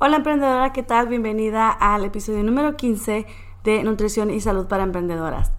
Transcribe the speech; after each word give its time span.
Hola 0.00 0.18
emprendedora, 0.18 0.72
¿qué 0.72 0.84
tal? 0.84 1.08
Bienvenida 1.08 1.70
al 1.70 2.04
episodio 2.04 2.44
número 2.44 2.76
15 2.76 3.26
de 3.64 3.82
Nutrición 3.82 4.30
y 4.30 4.40
Salud 4.40 4.68
para 4.68 4.84
Emprendedoras. 4.84 5.50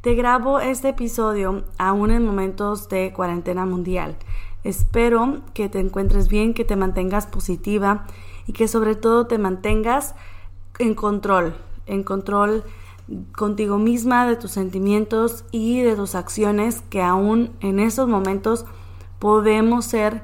Te 0.00 0.14
grabo 0.14 0.60
este 0.60 0.90
episodio 0.90 1.64
aún 1.76 2.12
en 2.12 2.24
momentos 2.24 2.88
de 2.88 3.12
cuarentena 3.12 3.66
mundial. 3.66 4.16
Espero 4.62 5.40
que 5.54 5.68
te 5.68 5.80
encuentres 5.80 6.28
bien, 6.28 6.54
que 6.54 6.64
te 6.64 6.76
mantengas 6.76 7.26
positiva 7.26 8.06
y 8.46 8.52
que 8.52 8.68
sobre 8.68 8.94
todo 8.94 9.26
te 9.26 9.38
mantengas 9.38 10.14
en 10.78 10.94
control, 10.94 11.56
en 11.86 12.04
control 12.04 12.62
contigo 13.36 13.76
misma, 13.78 14.24
de 14.24 14.36
tus 14.36 14.52
sentimientos 14.52 15.44
y 15.50 15.82
de 15.82 15.96
tus 15.96 16.14
acciones, 16.14 16.80
que 16.90 17.02
aún 17.02 17.50
en 17.58 17.80
esos 17.80 18.06
momentos 18.06 18.66
podemos 19.18 19.84
ser 19.84 20.22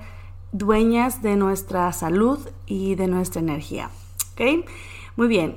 dueñas 0.56 1.22
de 1.22 1.36
nuestra 1.36 1.92
salud 1.92 2.38
y 2.66 2.94
de 2.94 3.06
nuestra 3.06 3.40
energía. 3.40 3.90
¿Ok? 4.32 4.66
Muy 5.16 5.28
bien, 5.28 5.56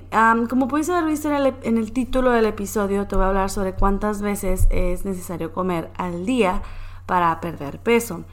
como 0.49 0.69
puedes 0.69 0.89
haber 0.89 1.03
visto 1.03 1.27
en 1.29 1.35
el, 1.35 1.53
en 1.63 1.77
el, 1.77 1.91
título 1.91 2.31
del 2.31 2.45
episodio, 2.45 3.07
te 3.07 3.17
voy 3.17 3.25
a 3.25 3.27
hablar 3.27 3.49
sobre 3.49 3.73
cuántas 3.73 4.21
veces 4.21 4.67
es 4.69 5.03
necesario 5.03 5.51
comer 5.51 5.91
al 5.97 6.25
día 6.25 6.61
para 7.05 7.41
perder 7.41 7.79
peso. 7.79 8.23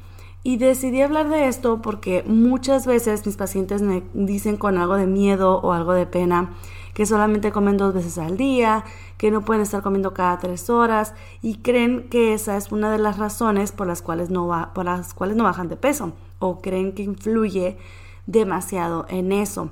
Y 0.44 0.58
decidí 0.58 1.02
hablar 1.02 1.28
de 1.28 1.48
esto 1.48 1.82
porque 1.82 2.22
muchas 2.28 2.86
veces 2.86 3.26
mis 3.26 3.36
pacientes 3.36 3.82
me 3.82 4.04
dicen 4.14 4.56
con 4.56 4.78
algo 4.78 4.94
de 4.94 5.08
miedo 5.08 5.58
o 5.58 5.72
algo 5.72 5.92
de 5.94 6.06
pena 6.06 6.52
que 6.94 7.04
solamente 7.04 7.50
comen 7.50 7.76
dos 7.76 7.92
veces 7.92 8.16
al 8.18 8.36
día, 8.36 8.84
que 9.18 9.32
no 9.32 9.44
pueden 9.44 9.62
estar 9.62 9.82
comiendo 9.82 10.14
cada 10.14 10.38
tres 10.38 10.70
horas 10.70 11.14
y 11.42 11.56
creen 11.56 12.08
que 12.08 12.32
esa 12.32 12.56
es 12.56 12.70
una 12.70 12.92
de 12.92 12.98
las 12.98 13.18
razones 13.18 13.72
por 13.72 13.88
las 13.88 14.00
cuales 14.00 14.30
no, 14.30 14.70
por 14.72 14.84
las 14.84 15.12
cuales 15.12 15.36
no 15.36 15.42
bajan 15.42 15.68
de 15.68 15.76
peso 15.76 16.12
o 16.38 16.60
creen 16.60 16.92
que 16.92 17.02
influye 17.02 17.78
demasiado 18.26 19.06
en 19.08 19.32
eso. 19.32 19.70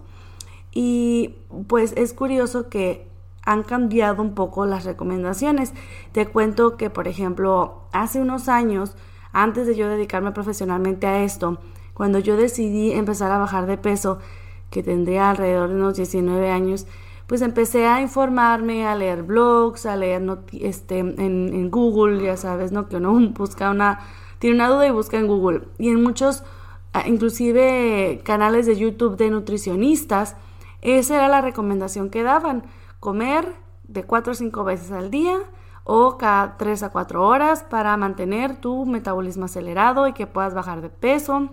Y 0.73 1.37
pues 1.69 1.93
es 1.97 2.13
curioso 2.13 2.69
que 2.69 3.09
han 3.45 3.63
cambiado 3.63 4.23
un 4.23 4.35
poco 4.35 4.67
las 4.67 4.85
recomendaciones. 4.85 5.73
Te 6.13 6.27
cuento 6.27 6.77
que, 6.77 6.91
por 6.91 7.09
ejemplo, 7.09 7.83
hace 7.93 8.21
unos 8.21 8.49
años, 8.49 8.97
antes 9.33 9.67
de 9.67 9.77
yo 9.77 9.89
dedicarme 9.89 10.33
profesionalmente 10.33 11.07
a 11.07 11.23
esto, 11.23 11.59
cuando 11.93 12.19
yo 12.19 12.37
decidí 12.37 12.93
empezar 12.93 13.31
a 13.31 13.39
bajar 13.39 13.67
de 13.67 13.79
peso, 13.79 14.19
que 14.71 14.83
tendría 14.83 15.31
alrededor 15.31 15.69
de 15.69 15.77
unos 15.77 15.97
19 15.97 16.51
años, 16.51 16.87
pues 17.27 17.41
empecé 17.41 17.87
a 17.87 18.03
informarme, 18.03 18.87
a 18.87 18.95
leer 18.95 19.23
blogs, 19.23 19.87
a 19.87 19.97
leer 19.97 20.23
este, 20.53 20.99
en, 20.99 21.17
en, 21.19 21.71
Google, 21.71 22.23
ya 22.23 22.37
sabes, 22.37 22.73
¿no? 22.73 22.89
Que 22.89 22.97
uno 22.97 23.13
busca 23.35 23.71
una, 23.71 24.01
tiene 24.45 24.57
una 24.57 24.69
duda 24.69 24.87
y 24.87 24.91
busca 24.91 25.17
en 25.17 25.27
Google. 25.27 25.63
Y 25.79 25.89
en 25.89 26.03
muchos 26.03 26.45
inclusive 27.07 28.21
canales 28.25 28.67
de 28.67 28.77
YouTube 28.77 29.17
de 29.17 29.31
nutricionistas, 29.31 30.37
esa 30.83 31.15
era 31.15 31.29
la 31.29 31.41
recomendación 31.41 32.11
que 32.11 32.23
daban, 32.23 32.65
comer 33.01 33.55
de 33.85 34.05
4 34.05 34.33
o 34.33 34.35
5 34.35 34.65
veces 34.65 34.93
al 34.93 35.11
día 35.11 35.39
o 35.85 36.19
cada 36.19 36.59
3 36.59 36.83
a 36.83 36.91
4 36.91 37.27
horas 37.27 37.63
para 37.63 37.97
mantener 37.97 38.61
tu 38.61 38.85
metabolismo 38.85 39.47
acelerado 39.47 40.09
y 40.09 40.13
que 40.13 40.27
puedas 40.27 40.53
bajar 40.53 40.83
de 40.83 40.91
peso. 40.91 41.49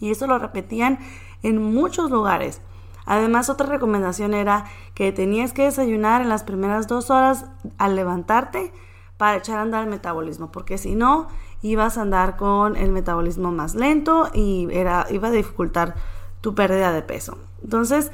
Y 0.00 0.10
eso 0.10 0.26
lo 0.26 0.38
repetían 0.38 0.98
en 1.42 1.62
muchos 1.62 2.10
lugares. 2.10 2.62
Además, 3.04 3.50
otra 3.50 3.66
recomendación 3.66 4.32
era 4.32 4.64
que 4.94 5.12
tenías 5.12 5.52
que 5.52 5.64
desayunar 5.64 6.22
en 6.22 6.30
las 6.30 6.44
primeras 6.44 6.88
dos 6.88 7.10
horas 7.10 7.44
al 7.76 7.94
levantarte 7.94 8.72
para 9.18 9.36
echar 9.36 9.58
a 9.58 9.62
andar 9.62 9.84
el 9.84 9.90
metabolismo, 9.90 10.50
porque 10.50 10.78
si 10.78 10.94
no, 10.94 11.28
ibas 11.70 11.98
a 11.98 12.02
andar 12.02 12.36
con 12.36 12.76
el 12.76 12.92
metabolismo 12.92 13.52
más 13.52 13.74
lento 13.74 14.28
y 14.32 14.68
era, 14.70 15.06
iba 15.10 15.28
a 15.28 15.32
dificultar 15.32 15.94
tu 16.40 16.54
pérdida 16.54 16.92
de 16.92 17.02
peso. 17.02 17.38
Entonces, 17.62 18.12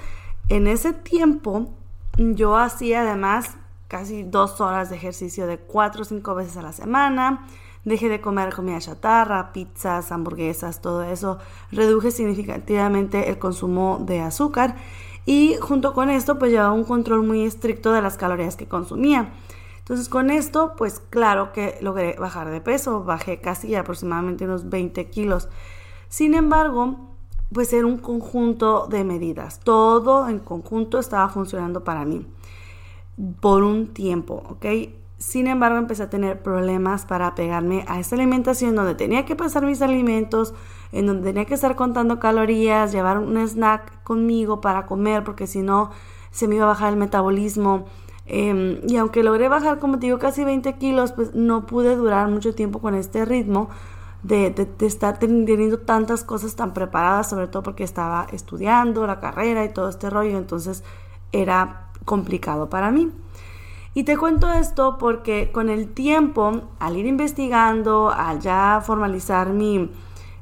en 0.49 0.67
ese 0.67 0.93
tiempo, 0.93 1.71
yo 2.17 2.57
hacía 2.57 3.03
además 3.03 3.57
casi 3.89 4.23
dos 4.23 4.61
horas 4.61 4.91
de 4.91 4.97
ejercicio 4.97 5.47
de 5.47 5.59
cuatro 5.59 6.03
o 6.03 6.05
cinco 6.05 6.35
veces 6.35 6.57
a 6.57 6.63
la 6.63 6.73
semana. 6.73 7.47
Dejé 7.85 8.09
de 8.09 8.21
comer 8.21 8.55
comida 8.55 8.79
chatarra, 8.79 9.53
pizzas, 9.53 10.13
hamburguesas, 10.13 10.81
todo 10.81 11.03
eso. 11.03 11.39
Reduje 11.73 12.11
significativamente 12.11 13.29
el 13.29 13.39
consumo 13.39 13.99
de 14.01 14.21
azúcar 14.21 14.77
y 15.27 15.57
junto 15.61 15.93
con 15.93 16.11
esto 16.11 16.39
pues 16.39 16.51
llevaba 16.51 16.73
un 16.73 16.85
control 16.85 17.23
muy 17.25 17.43
estricto 17.43 17.93
de 17.93 18.03
las 18.03 18.17
calorías 18.17 18.57
que 18.57 18.67
consumía. 18.67 19.33
Entonces 19.83 20.09
con 20.09 20.31
esto, 20.31 20.75
pues 20.77 21.01
claro 21.11 21.53
que 21.53 21.77
logré 21.81 22.15
bajar 22.19 22.51
de 22.51 22.61
peso, 22.61 23.03
bajé 23.03 23.41
casi 23.41 23.75
aproximadamente 23.75 24.45
unos 24.45 24.71
20 24.71 25.11
kilos. 25.11 25.49
Sin 26.09 26.35
embargo, 26.35 26.97
pues 27.53 27.73
era 27.73 27.87
un 27.87 27.99
conjunto 27.99 28.87
de 28.87 29.05
medidas. 29.05 29.61
Todo 29.61 30.29
en 30.29 30.39
conjunto 30.39 30.99
estaba 30.99 31.29
funcionando 31.29 31.83
para 31.83 32.05
mí 32.05 32.27
por 33.41 33.63
un 33.65 33.93
tiempo, 33.93 34.43
¿ok? 34.49 34.67
Sin 35.19 35.47
embargo, 35.47 35.79
empecé 35.79 36.05
a 36.05 36.11
tener 36.11 36.43
problemas 36.43 37.07
para 37.07 37.35
pegarme 37.35 37.85
a 37.87 38.01
esta 38.01 38.17
alimentación 38.17 38.75
donde 38.75 38.95
tenía 38.95 39.25
que 39.25 39.37
pasar 39.37 39.65
mis 39.65 39.81
alimentos, 39.81 40.55
en 40.91 41.07
donde 41.07 41.29
tenía 41.29 41.45
que 41.45 41.55
estar 41.55 41.77
contando 41.77 42.19
calorías, 42.19 42.91
llevar 42.91 43.19
un 43.19 43.37
snack 43.37 44.03
conmigo 44.03 44.61
para 44.61 44.87
comer, 44.87 45.23
porque 45.23 45.47
si 45.47 45.63
no 45.63 45.91
se 46.33 46.49
me 46.49 46.57
iba 46.57 46.65
a 46.65 46.69
bajar 46.69 46.93
el 46.93 46.99
metabolismo. 46.99 47.87
Em, 48.27 48.81
y 48.89 48.97
aunque 48.97 49.23
logré 49.23 49.49
bajar, 49.49 49.79
como 49.79 49.99
te 49.99 50.07
digo, 50.07 50.19
casi 50.19 50.45
20 50.45 50.75
kilos, 50.75 51.13
pues 51.13 51.35
no 51.35 51.67
pude 51.67 51.97
durar 51.97 52.29
mucho 52.29 52.55
tiempo 52.55 52.81
con 52.81 52.95
este 52.95 53.25
ritmo 53.25 53.69
de, 54.23 54.69
estar 54.81 55.19
teniendo 55.19 55.79
tantas 55.81 56.25
cosas 56.25 56.55
tan 56.55 56.73
preparadas, 56.73 57.29
sobre 57.31 57.49
todo 57.49 57.63
porque 57.63 57.85
estaba 57.85 58.27
estudiando 58.33 59.07
la 59.07 59.21
carrera 59.21 59.65
y 59.65 59.73
todo 59.73 59.89
este 59.89 60.11
rollo, 60.11 60.39
entonces 60.39 60.85
era 61.33 61.89
complicado 62.05 62.71
para 62.71 62.91
mí. 62.91 63.11
Y 63.95 64.05
te 64.05 64.17
cuento 64.17 64.51
esto 64.51 64.97
porque 64.99 65.51
con 65.53 65.69
el 65.69 65.89
tiempo, 65.89 66.63
al 66.79 66.97
ir 66.97 67.07
investigando, 67.07 68.11
al 68.11 68.41
ya 68.41 68.81
formalizar 68.85 69.51
mi, 69.51 69.91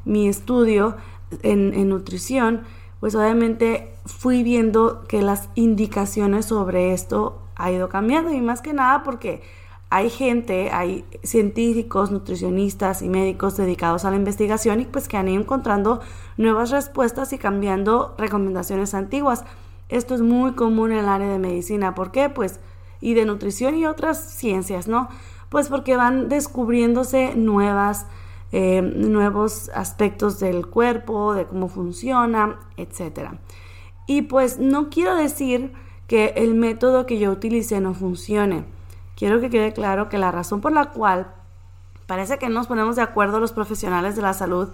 mi 0.04 0.28
estudio 0.28 0.96
en, 1.42 1.74
en 1.74 1.88
nutrición, 1.88 2.62
pues 3.00 3.14
obviamente 3.14 3.94
fui 4.04 4.42
viendo 4.42 5.04
que 5.08 5.22
las 5.22 5.48
indicaciones 5.54 6.46
sobre 6.46 6.92
esto 6.92 7.40
ha 7.60 7.70
ido 7.70 7.88
cambiando 7.88 8.32
y 8.32 8.40
más 8.40 8.62
que 8.62 8.72
nada 8.72 9.02
porque 9.02 9.42
hay 9.90 10.08
gente, 10.08 10.70
hay 10.70 11.04
científicos, 11.24 12.12
nutricionistas 12.12 13.02
y 13.02 13.08
médicos 13.08 13.56
dedicados 13.56 14.04
a 14.04 14.10
la 14.10 14.16
investigación 14.16 14.80
y 14.80 14.84
pues 14.84 15.08
que 15.08 15.16
han 15.16 15.28
ido 15.28 15.40
encontrando 15.40 16.00
nuevas 16.36 16.70
respuestas 16.70 17.32
y 17.32 17.38
cambiando 17.38 18.14
recomendaciones 18.16 18.94
antiguas. 18.94 19.44
Esto 19.88 20.14
es 20.14 20.20
muy 20.20 20.52
común 20.52 20.92
en 20.92 20.98
el 20.98 21.08
área 21.08 21.28
de 21.28 21.40
medicina. 21.40 21.96
¿Por 21.96 22.12
qué? 22.12 22.28
Pues 22.28 22.60
y 23.00 23.14
de 23.14 23.24
nutrición 23.24 23.74
y 23.74 23.86
otras 23.86 24.18
ciencias, 24.18 24.86
¿no? 24.86 25.08
Pues 25.48 25.68
porque 25.68 25.96
van 25.96 26.28
descubriéndose 26.28 27.34
nuevas, 27.34 28.06
eh, 28.52 28.82
nuevos 28.82 29.70
aspectos 29.74 30.38
del 30.38 30.68
cuerpo, 30.68 31.34
de 31.34 31.46
cómo 31.46 31.68
funciona, 31.68 32.60
etc. 32.76 33.30
Y 34.06 34.22
pues 34.22 34.60
no 34.60 34.90
quiero 34.90 35.16
decir 35.16 35.72
que 36.10 36.32
el 36.34 36.54
método 36.54 37.06
que 37.06 37.20
yo 37.20 37.30
utilicé 37.30 37.80
no 37.80 37.94
funcione. 37.94 38.64
Quiero 39.14 39.40
que 39.40 39.48
quede 39.48 39.72
claro 39.72 40.08
que 40.08 40.18
la 40.18 40.32
razón 40.32 40.60
por 40.60 40.72
la 40.72 40.86
cual 40.86 41.32
parece 42.08 42.36
que 42.36 42.48
nos 42.48 42.66
ponemos 42.66 42.96
de 42.96 43.02
acuerdo 43.02 43.38
los 43.38 43.52
profesionales 43.52 44.16
de 44.16 44.22
la 44.22 44.34
salud 44.34 44.70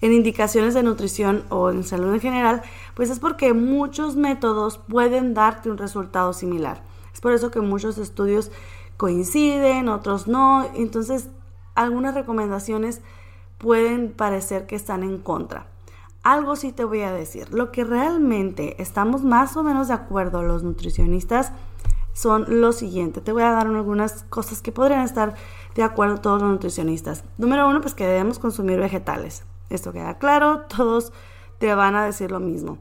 en 0.00 0.14
indicaciones 0.14 0.72
de 0.72 0.82
nutrición 0.82 1.44
o 1.50 1.68
en 1.68 1.84
salud 1.84 2.14
en 2.14 2.22
general, 2.22 2.62
pues 2.94 3.10
es 3.10 3.18
porque 3.18 3.52
muchos 3.52 4.16
métodos 4.16 4.78
pueden 4.78 5.34
darte 5.34 5.70
un 5.70 5.76
resultado 5.76 6.32
similar. 6.32 6.80
Es 7.12 7.20
por 7.20 7.34
eso 7.34 7.50
que 7.50 7.60
muchos 7.60 7.98
estudios 7.98 8.50
coinciden, 8.96 9.90
otros 9.90 10.26
no. 10.26 10.70
Entonces, 10.74 11.28
algunas 11.74 12.14
recomendaciones 12.14 13.02
pueden 13.58 14.10
parecer 14.10 14.66
que 14.66 14.76
están 14.76 15.02
en 15.02 15.18
contra 15.18 15.66
algo 16.32 16.56
sí 16.56 16.72
te 16.72 16.84
voy 16.84 17.02
a 17.02 17.12
decir. 17.12 17.52
Lo 17.52 17.72
que 17.72 17.84
realmente 17.84 18.80
estamos 18.82 19.24
más 19.24 19.56
o 19.56 19.62
menos 19.62 19.88
de 19.88 19.94
acuerdo 19.94 20.42
los 20.42 20.62
nutricionistas 20.62 21.52
son 22.12 22.60
lo 22.60 22.72
siguiente. 22.72 23.20
Te 23.20 23.32
voy 23.32 23.42
a 23.42 23.52
dar 23.52 23.66
algunas 23.66 24.24
cosas 24.24 24.60
que 24.60 24.72
podrían 24.72 25.02
estar 25.02 25.34
de 25.74 25.82
acuerdo 25.82 26.18
todos 26.18 26.42
los 26.42 26.50
nutricionistas. 26.50 27.24
Número 27.38 27.68
uno, 27.68 27.80
pues 27.80 27.94
que 27.94 28.06
debemos 28.06 28.38
consumir 28.38 28.78
vegetales. 28.78 29.44
Esto 29.70 29.92
queda 29.92 30.18
claro, 30.18 30.62
todos 30.76 31.12
te 31.58 31.74
van 31.74 31.94
a 31.94 32.04
decir 32.04 32.30
lo 32.30 32.40
mismo. 32.40 32.78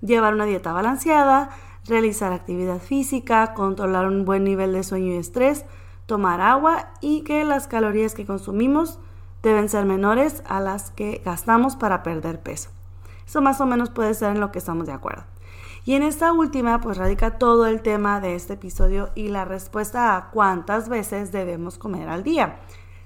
Llevar 0.00 0.34
una 0.34 0.44
dieta 0.44 0.72
balanceada, 0.72 1.50
realizar 1.86 2.32
actividad 2.32 2.80
física, 2.80 3.54
controlar 3.54 4.06
un 4.06 4.24
buen 4.24 4.44
nivel 4.44 4.72
de 4.72 4.82
sueño 4.82 5.12
y 5.12 5.16
estrés, 5.16 5.64
tomar 6.06 6.40
agua 6.40 6.90
y 7.00 7.22
que 7.22 7.44
las 7.44 7.66
calorías 7.66 8.14
que 8.14 8.26
consumimos 8.26 8.98
deben 9.42 9.68
ser 9.68 9.84
menores 9.84 10.42
a 10.46 10.60
las 10.60 10.90
que 10.90 11.22
gastamos 11.24 11.76
para 11.76 12.02
perder 12.02 12.40
peso. 12.40 12.70
Eso 13.30 13.40
más 13.40 13.60
o 13.60 13.66
menos 13.66 13.90
puede 13.90 14.12
ser 14.14 14.30
en 14.32 14.40
lo 14.40 14.50
que 14.50 14.58
estamos 14.58 14.88
de 14.88 14.92
acuerdo. 14.92 15.22
Y 15.84 15.94
en 15.94 16.02
esta 16.02 16.32
última, 16.32 16.80
pues 16.80 16.98
radica 16.98 17.38
todo 17.38 17.68
el 17.68 17.80
tema 17.80 18.20
de 18.20 18.34
este 18.34 18.54
episodio 18.54 19.10
y 19.14 19.28
la 19.28 19.44
respuesta 19.44 20.16
a 20.16 20.30
cuántas 20.30 20.88
veces 20.88 21.30
debemos 21.30 21.78
comer 21.78 22.08
al 22.08 22.24
día 22.24 22.58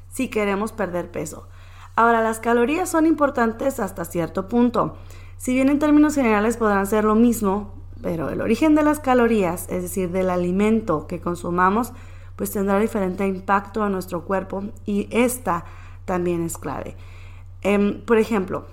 si 0.09 0.29
queremos 0.29 0.73
perder 0.73 1.11
peso. 1.11 1.47
Ahora, 1.95 2.23
las 2.23 2.41
calorías 2.41 2.89
son 2.89 3.05
importantes 3.05 3.79
hasta 3.81 4.07
cierto 4.07 4.49
punto. 4.49 4.97
Si 5.37 5.53
bien 5.53 5.69
en 5.69 5.79
términos 5.79 6.15
generales 6.15 6.57
podrán 6.57 6.87
ser 6.87 7.05
lo 7.05 7.17
mismo, 7.17 7.75
pero 8.01 8.31
el 8.31 8.41
origen 8.41 8.75
de 8.75 8.83
las 8.83 9.01
calorías, 9.01 9.67
es 9.69 9.83
decir, 9.83 10.11
del 10.11 10.31
alimento 10.31 11.07
que 11.07 11.21
consumamos, 11.21 11.93
pues 12.35 12.51
tendrá 12.51 12.79
diferente 12.79 13.27
impacto 13.27 13.85
en 13.85 13.93
nuestro 13.93 14.25
cuerpo 14.25 14.65
y 14.87 15.07
esta 15.11 15.67
también 16.07 16.43
es 16.43 16.57
clave. 16.57 16.97
Em, 17.61 18.01
por 18.07 18.17
ejemplo, 18.17 18.65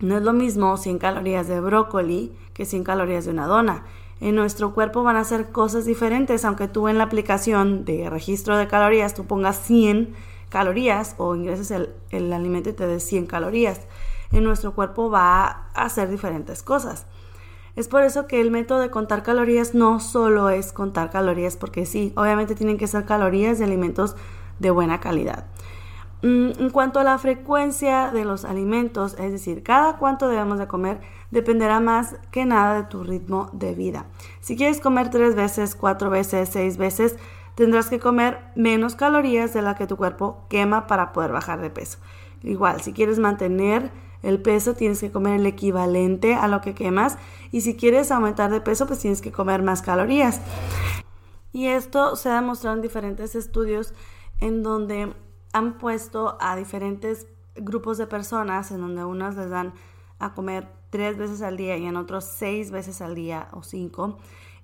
no 0.00 0.16
es 0.16 0.22
lo 0.22 0.32
mismo 0.32 0.76
100 0.76 0.98
calorías 0.98 1.48
de 1.48 1.60
brócoli 1.60 2.32
que 2.54 2.64
100 2.64 2.84
calorías 2.84 3.24
de 3.24 3.32
una 3.32 3.46
dona. 3.46 3.84
En 4.20 4.34
nuestro 4.34 4.74
cuerpo 4.74 5.02
van 5.02 5.16
a 5.16 5.24
ser 5.24 5.50
cosas 5.50 5.84
diferentes, 5.84 6.44
aunque 6.44 6.68
tú 6.68 6.88
en 6.88 6.98
la 6.98 7.04
aplicación 7.04 7.84
de 7.84 8.10
registro 8.10 8.56
de 8.56 8.66
calorías 8.66 9.14
tú 9.14 9.26
pongas 9.26 9.58
100 9.58 10.14
calorías 10.48 11.14
o 11.18 11.34
ingreses 11.36 11.70
el, 11.70 11.90
el 12.10 12.32
alimento 12.32 12.70
y 12.70 12.72
te 12.72 12.86
dé 12.86 13.00
100 13.00 13.26
calorías. 13.26 13.80
En 14.32 14.44
nuestro 14.44 14.72
cuerpo 14.72 15.10
va 15.10 15.68
a 15.74 15.82
hacer 15.84 16.10
diferentes 16.10 16.62
cosas. 16.62 17.06
Es 17.76 17.86
por 17.86 18.02
eso 18.02 18.26
que 18.26 18.40
el 18.40 18.50
método 18.50 18.80
de 18.80 18.90
contar 18.90 19.22
calorías 19.22 19.72
no 19.72 20.00
solo 20.00 20.50
es 20.50 20.72
contar 20.72 21.10
calorías, 21.10 21.56
porque 21.56 21.86
sí, 21.86 22.12
obviamente 22.16 22.56
tienen 22.56 22.76
que 22.76 22.88
ser 22.88 23.04
calorías 23.04 23.58
de 23.58 23.64
alimentos 23.64 24.16
de 24.58 24.70
buena 24.72 24.98
calidad. 24.98 25.46
Mm, 26.22 26.50
en 26.58 26.70
cuanto 26.70 26.98
a 26.98 27.04
la 27.04 27.16
frecuencia 27.18 28.10
de 28.10 28.24
los 28.24 28.44
alimentos, 28.44 29.14
es 29.18 29.30
decir, 29.30 29.62
cada 29.62 29.98
cuánto 29.98 30.28
debemos 30.28 30.58
de 30.58 30.66
comer, 30.66 31.00
dependerá 31.30 31.78
más 31.78 32.16
que 32.32 32.44
nada 32.44 32.74
de 32.74 32.88
tu 32.88 33.04
ritmo 33.04 33.50
de 33.52 33.74
vida. 33.74 34.06
Si 34.40 34.56
quieres 34.56 34.80
comer 34.80 35.10
tres 35.10 35.36
veces, 35.36 35.76
cuatro 35.76 36.10
veces, 36.10 36.48
seis 36.48 36.76
veces, 36.76 37.16
tendrás 37.54 37.88
que 37.88 38.00
comer 38.00 38.40
menos 38.56 38.96
calorías 38.96 39.54
de 39.54 39.62
la 39.62 39.76
que 39.76 39.86
tu 39.86 39.96
cuerpo 39.96 40.44
quema 40.48 40.88
para 40.88 41.12
poder 41.12 41.30
bajar 41.30 41.60
de 41.60 41.70
peso. 41.70 41.98
Igual, 42.42 42.80
si 42.80 42.92
quieres 42.92 43.20
mantener 43.20 43.90
el 44.22 44.42
peso, 44.42 44.74
tienes 44.74 45.00
que 45.00 45.12
comer 45.12 45.38
el 45.38 45.46
equivalente 45.46 46.34
a 46.34 46.48
lo 46.48 46.60
que 46.60 46.74
quemas 46.74 47.16
y 47.52 47.60
si 47.60 47.76
quieres 47.76 48.10
aumentar 48.10 48.50
de 48.50 48.60
peso, 48.60 48.86
pues 48.86 48.98
tienes 48.98 49.20
que 49.20 49.30
comer 49.30 49.62
más 49.62 49.82
calorías. 49.82 50.40
Y 51.52 51.66
esto 51.66 52.16
se 52.16 52.28
ha 52.28 52.34
demostrado 52.34 52.76
en 52.76 52.82
diferentes 52.82 53.34
estudios 53.36 53.94
en 54.40 54.62
donde 54.62 55.12
han 55.52 55.78
puesto 55.78 56.36
a 56.40 56.56
diferentes 56.56 57.26
grupos 57.56 57.98
de 57.98 58.06
personas 58.06 58.70
en 58.70 58.80
donde 58.80 59.04
unas 59.04 59.36
les 59.36 59.50
dan 59.50 59.72
a 60.18 60.34
comer 60.34 60.68
tres 60.90 61.16
veces 61.16 61.42
al 61.42 61.56
día 61.56 61.76
y 61.76 61.86
en 61.86 61.96
otros 61.96 62.24
seis 62.24 62.70
veces 62.70 63.00
al 63.00 63.14
día 63.14 63.48
o 63.52 63.62
cinco 63.62 64.18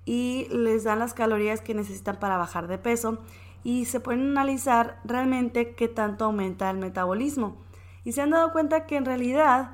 y 0.04 0.48
les 0.50 0.84
dan 0.84 0.98
las 0.98 1.14
calorías 1.14 1.60
que 1.60 1.74
necesitan 1.74 2.18
para 2.18 2.36
bajar 2.36 2.68
de 2.68 2.78
peso 2.78 3.18
y 3.62 3.86
se 3.86 4.00
pueden 4.00 4.30
analizar 4.30 5.00
realmente 5.04 5.74
qué 5.74 5.88
tanto 5.88 6.26
aumenta 6.26 6.70
el 6.70 6.76
metabolismo. 6.76 7.56
Y 8.04 8.12
se 8.12 8.20
han 8.20 8.30
dado 8.30 8.52
cuenta 8.52 8.84
que 8.86 8.96
en 8.96 9.06
realidad 9.06 9.72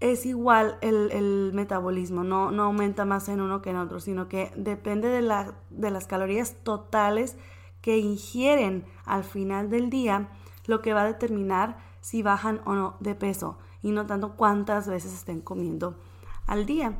es 0.00 0.24
igual 0.24 0.78
el, 0.80 1.50
metabolismo, 1.52 2.24
no, 2.24 2.50
no 2.50 2.62
aumenta 2.62 3.04
más 3.04 3.28
en 3.28 3.40
uno 3.40 3.60
que 3.60 3.70
en 3.70 3.76
otro, 3.76 4.00
sino 4.00 4.28
que 4.28 4.50
depende 4.56 5.08
de, 5.08 5.20
la, 5.20 5.54
de 5.68 5.90
las 5.90 6.06
calorías 6.06 6.54
totales 6.62 7.36
que 7.80 7.98
ingieren 7.98 8.84
al 9.04 9.24
final 9.24 9.70
del 9.70 9.90
día 9.90 10.28
lo 10.66 10.82
que 10.82 10.94
va 10.94 11.02
a 11.02 11.06
determinar 11.06 11.78
si 12.00 12.22
bajan 12.22 12.60
o 12.64 12.74
no 12.74 12.96
de 13.00 13.14
peso 13.14 13.58
y 13.82 13.90
no 13.90 14.06
tanto 14.06 14.36
cuántas 14.36 14.88
veces 14.88 15.12
estén 15.12 15.40
comiendo 15.40 15.98
al 16.46 16.66
día. 16.66 16.98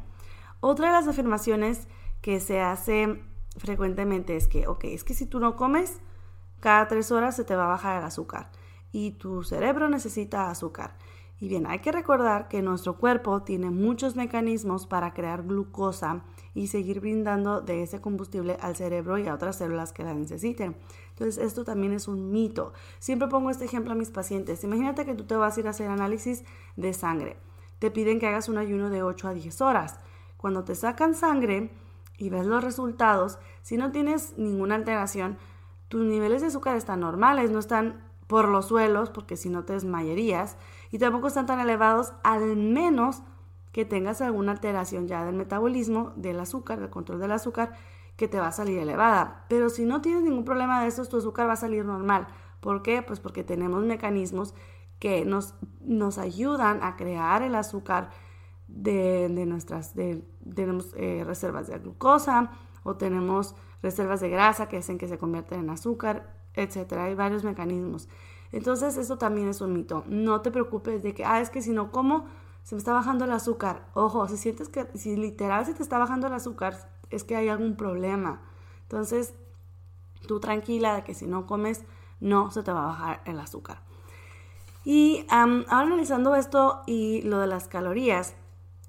Otra 0.61 0.89
de 0.89 0.93
las 0.93 1.09
afirmaciones 1.09 1.89
que 2.21 2.41
se 2.41 2.61
hace 2.61 3.23
frecuentemente 3.57 4.37
es 4.37 4.49
que, 4.49 4.67
ok, 4.67 4.85
es 4.85 5.05
que 5.05 5.15
si 5.15 5.27
tú 5.27 5.41
no 5.41 5.57
comes, 5.57 6.01
cada 6.61 6.89
tres 6.89 7.13
horas 7.13 7.37
se 7.37 7.45
te 7.45 7.57
va 7.57 7.65
a 7.65 7.69
bajar 7.69 7.99
el 7.99 8.05
azúcar 8.05 8.51
y 8.93 9.13
tu 9.13 9.43
cerebro 9.43 9.89
necesita 9.89 10.51
azúcar. 10.51 10.97
Y 11.41 11.49
bien, 11.49 11.67
hay 11.67 11.79
que 11.79 11.93
recordar 11.93 12.49
que 12.49 12.63
nuestro 12.63 12.97
cuerpo 12.97 13.43
tiene 13.43 13.71
muchos 13.71 14.17
mecanismos 14.17 14.87
para 14.87 15.15
crear 15.15 15.45
glucosa 15.45 16.25
y 16.53 16.67
seguir 16.67 17.01
brindando 17.01 17.61
de 17.61 17.85
ese 17.85 18.01
combustible 18.01 18.57
al 18.61 18.75
cerebro 18.75 19.19
y 19.19 19.29
a 19.29 19.35
otras 19.35 19.57
células 19.57 19.93
que 19.93 20.03
la 20.03 20.15
necesiten. 20.15 20.77
Entonces, 21.11 21.39
esto 21.39 21.63
también 21.65 21.93
es 21.93 22.09
un 22.09 22.33
mito. 22.33 22.73
Siempre 22.99 23.29
pongo 23.29 23.51
este 23.51 23.67
ejemplo 23.67 23.93
a 23.93 23.97
mis 23.97 24.11
pacientes. 24.11 24.65
Imagínate 24.65 25.05
que 25.05 25.15
tú 25.15 25.25
te 25.25 25.37
vas 25.37 25.57
a 25.57 25.61
ir 25.61 25.69
a 25.69 25.71
hacer 25.71 25.89
análisis 25.89 26.45
de 26.77 26.93
sangre. 26.93 27.37
Te 27.79 27.93
piden 27.93 28.19
que 28.19 28.27
hagas 28.27 28.49
un 28.49 28.59
ayuno 28.59 28.91
de 28.91 29.05
8 29.05 29.29
a 29.29 29.35
10 29.35 29.61
horas. 29.61 30.01
Cuando 30.37 30.65
te 30.65 30.75
sacan 30.75 31.15
sangre 31.15 31.71
y 32.17 32.31
ves 32.31 32.47
los 32.47 32.65
resultados, 32.65 33.39
si 33.63 33.77
no 33.77 33.93
tienes 33.93 34.37
ninguna 34.37 34.75
alteración, 34.75 35.39
tus 35.87 36.05
niveles 36.05 36.41
de 36.41 36.49
azúcar 36.49 36.77
están 36.77 36.99
normales, 37.01 37.53
no 37.53 37.61
están 37.61 38.03
por 38.27 38.49
los 38.49 38.67
suelos, 38.67 39.11
porque 39.11 39.37
si 39.37 39.49
no 39.49 39.65
te 39.65 39.73
desmayarías 39.73 40.57
y 40.91 40.99
tampoco 40.99 41.29
están 41.29 41.47
tan 41.47 41.61
elevados, 41.61 42.13
al 42.23 42.57
menos 42.57 43.23
que 43.73 43.85
tengas 43.85 44.21
alguna 44.21 44.53
alteración 44.53 45.07
ya 45.07 45.25
del 45.25 45.37
metabolismo, 45.37 46.13
del 46.17 46.41
azúcar, 46.41 46.81
del 46.81 46.91
control 46.91 47.21
del 47.21 47.33
azúcar, 47.33 47.75
que 48.17 48.27
te 48.29 48.41
va 48.41 48.49
a 48.49 48.53
salir 48.53 48.79
elevada. 48.79 49.45
Pero 49.49 49.71
si 49.71 49.85
no 49.85 50.01
tienes 50.01 50.23
ningún 50.23 50.45
problema 50.45 50.83
de 50.83 50.89
estos, 50.89 51.09
tu 51.09 51.19
azúcar 51.19 51.49
va 51.49 51.53
a 51.53 51.57
salir 51.57 51.85
normal. 51.85 52.27
¿Por 52.61 52.83
qué? 52.83 53.03
Pues 53.03 53.21
porque 53.21 53.45
tenemos 53.45 53.85
mecanismos 53.85 54.55
que 54.99 55.25
nos, 55.25 55.55
nos 55.81 56.19
ayudan 56.19 56.83
a 56.83 56.97
crear 56.97 57.43
el 57.43 57.55
azúcar 57.55 58.11
de, 58.67 59.29
nuestras, 59.47 59.95
tenemos 59.95 60.93
eh, 60.97 61.23
reservas 61.25 61.69
de 61.69 61.79
glucosa 61.79 62.51
o 62.83 62.97
tenemos 62.97 63.55
reservas 63.83 64.21
de 64.21 64.29
grasa 64.29 64.69
que 64.69 64.79
hacen 64.79 64.99
que 64.99 65.09
se 65.09 65.19
convierten 65.19 65.61
en 65.61 65.71
azúcar, 65.71 66.35
etcétera. 66.55 67.05
Hay 67.05 67.15
varios 67.15 67.45
mecanismos. 67.45 68.09
Entonces, 68.53 68.97
eso 68.97 69.19
también 69.19 69.49
es 69.49 69.61
un 69.61 69.73
mito. 69.73 70.05
No 70.07 70.41
te 70.41 70.51
preocupes 70.51 71.03
de 71.03 71.15
que, 71.15 71.25
ah, 71.25 71.41
es 71.41 71.51
que 71.51 71.63
si 71.63 71.71
no 71.71 71.91
como, 71.93 72.27
se 72.63 72.75
me 72.75 72.79
está 72.79 72.93
bajando 72.93 73.25
el 73.25 73.33
azúcar. 73.33 73.87
Ojo, 73.95 74.27
si 74.29 74.37
sientes 74.37 74.69
que, 74.69 74.87
si 74.95 75.17
literal 75.17 75.65
se 75.67 75.75
te 75.75 75.83
está 75.83 75.99
bajando 75.99 76.27
el 76.27 76.33
azúcar, 76.33 76.91
es 77.11 77.25
que 77.25 77.37
hay 77.37 77.49
algún 77.49 77.77
problema. 77.77 78.43
Entonces, 78.83 79.35
tú 80.27 80.41
tranquila 80.41 80.95
de 80.95 81.05
que 81.05 81.15
si 81.15 81.27
no 81.27 81.47
comes, 81.47 81.85
no 82.21 82.51
se 82.51 82.63
te 82.63 82.73
va 82.73 82.85
a 82.85 82.87
bajar 82.87 83.23
el 83.25 83.39
azúcar. 83.41 83.81
Y 84.85 85.27
ahora 85.29 85.67
analizando 85.69 86.35
esto 86.35 86.83
y 86.87 87.23
lo 87.23 87.39
de 87.39 87.47
las 87.47 87.69
calorías, 87.69 88.35